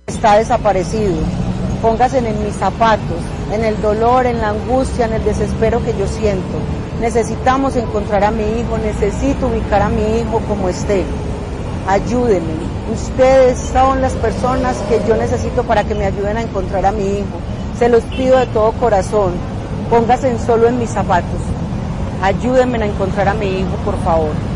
está 0.10 0.38
desaparecido. 0.38 1.14
Póngase 1.82 2.18
en 2.18 2.44
mis 2.44 2.56
zapatos, 2.56 3.22
en 3.54 3.64
el 3.64 3.82
dolor, 3.82 4.26
en 4.26 4.42
la 4.42 4.50
angustia, 4.50 5.06
en 5.06 5.14
el 5.14 5.24
desespero 5.24 5.82
que 5.84 5.96
yo 5.98 6.08
siento. 6.08 6.58
Necesitamos 7.00 7.78
encontrar 7.78 8.26
a 8.26 8.32
mi 8.32 8.44
hijo, 8.44 8.78
necesito 8.78 9.48
ubicar 9.48 9.84
a 9.84 9.90
mi 9.90 10.20
hijo 10.20 10.42
como 10.48 10.68
esté. 10.68 11.06
Ayúdenme. 11.88 12.54
Ustedes 12.94 13.58
son 13.72 14.02
las 14.02 14.12
personas 14.14 14.76
que 14.90 15.02
yo 15.08 15.16
necesito 15.16 15.64
para 15.64 15.86
que 15.86 15.96
me 15.96 16.06
ayuden 16.06 16.36
a 16.36 16.42
encontrar 16.42 16.86
a 16.86 16.92
mi 16.92 17.20
hijo. 17.20 17.40
Se 17.78 17.88
los 17.88 18.04
pido 18.04 18.38
de 18.38 18.48
todo 18.48 18.74
corazón. 18.74 19.32
Póngase 19.90 20.38
solo 20.40 20.68
en 20.68 20.80
mis 20.80 20.90
zapatos. 20.90 21.40
Ayúdenme 22.22 22.78
a 22.84 22.88
encontrar 22.88 23.30
a 23.30 23.34
mi 23.34 23.60
hijo, 23.60 23.76
por 23.86 23.98
favor. 24.04 24.49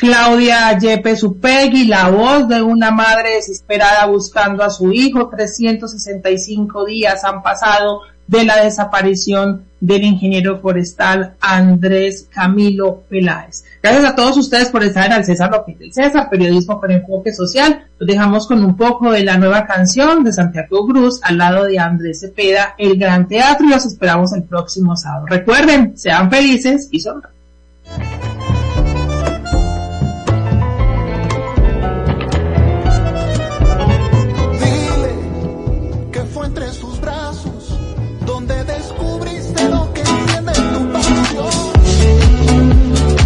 Claudia 0.00 0.78
Yepes 0.78 1.22
Upegui, 1.22 1.84
la 1.84 2.08
voz 2.08 2.48
de 2.48 2.62
una 2.62 2.90
madre 2.90 3.34
desesperada 3.34 4.06
buscando 4.06 4.64
a 4.64 4.70
su 4.70 4.90
hijo. 4.90 5.28
365 5.28 6.86
días 6.86 7.22
han 7.22 7.42
pasado 7.42 8.00
de 8.26 8.44
la 8.44 8.64
desaparición 8.64 9.66
del 9.78 10.04
ingeniero 10.04 10.58
forestal 10.58 11.34
Andrés 11.38 12.26
Camilo 12.32 13.02
Peláez. 13.10 13.64
Gracias 13.82 14.06
a 14.06 14.14
todos 14.14 14.38
ustedes 14.38 14.70
por 14.70 14.82
estar 14.84 15.04
en 15.04 15.12
Al 15.12 15.26
César 15.26 15.50
es 15.68 15.78
del 15.78 15.92
César, 15.92 16.30
periodismo 16.30 16.80
con 16.80 16.90
enfoque 16.90 17.34
social. 17.34 17.84
Los 17.98 18.06
dejamos 18.06 18.46
con 18.46 18.64
un 18.64 18.78
poco 18.78 19.10
de 19.10 19.22
la 19.22 19.36
nueva 19.36 19.66
canción 19.66 20.24
de 20.24 20.32
Santiago 20.32 20.86
Cruz 20.86 21.20
al 21.22 21.36
lado 21.36 21.64
de 21.64 21.78
Andrés 21.78 22.20
Cepeda, 22.20 22.74
El 22.78 22.98
Gran 22.98 23.28
Teatro, 23.28 23.66
y 23.66 23.70
los 23.70 23.84
esperamos 23.84 24.32
el 24.32 24.44
próximo 24.44 24.96
sábado. 24.96 25.26
Recuerden, 25.28 25.98
sean 25.98 26.30
felices 26.30 26.88
y 26.90 27.00
sonríen. 27.00 27.39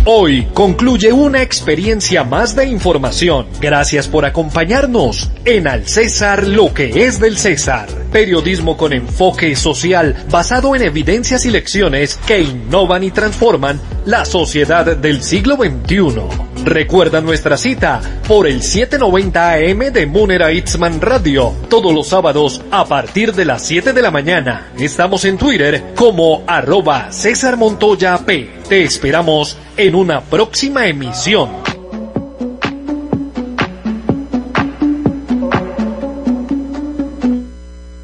Hoy 0.06 0.46
concluye 0.52 1.14
una 1.14 1.40
experiencia 1.40 2.24
más 2.24 2.54
de 2.54 2.66
información. 2.66 3.46
Gracias 3.58 4.06
por 4.06 4.26
acompañarnos 4.26 5.30
en 5.46 5.66
Al 5.66 5.88
César 5.88 6.46
lo 6.46 6.74
que 6.74 7.06
es 7.06 7.20
del 7.20 7.38
César. 7.38 7.88
Periodismo 8.12 8.76
con 8.76 8.92
enfoque 8.92 9.56
social 9.56 10.14
basado 10.30 10.76
en 10.76 10.82
evidencias 10.82 11.46
y 11.46 11.50
lecciones 11.50 12.16
que 12.26 12.42
innovan 12.42 13.02
y 13.02 13.12
transforman 13.12 13.80
la 14.04 14.26
sociedad 14.26 14.94
del 14.94 15.22
siglo 15.22 15.56
XXI. 15.56 16.44
Recuerda 16.64 17.22
nuestra 17.22 17.56
cita 17.56 18.00
por 18.28 18.46
el 18.46 18.62
790 18.62 19.52
AM 19.52 19.92
de 19.92 20.06
Munera 20.06 20.52
Itzman 20.52 21.00
Radio 21.00 21.52
todos 21.68 21.94
los 21.94 22.08
sábados 22.08 22.62
a 22.70 22.84
partir 22.84 23.34
de 23.34 23.44
las 23.44 23.62
7 23.66 23.92
de 23.92 24.02
la 24.02 24.10
mañana. 24.10 24.68
Estamos 24.78 25.24
en 25.24 25.38
Twitter 25.38 25.92
como 25.94 26.42
arroba 26.46 27.10
César 27.10 27.56
Montoya 27.56 28.18
P. 28.18 28.50
Te 28.68 28.82
esperamos 28.82 29.58
en 29.76 29.94
una 29.94 30.22
próxima 30.22 30.86
emisión. 30.86 31.63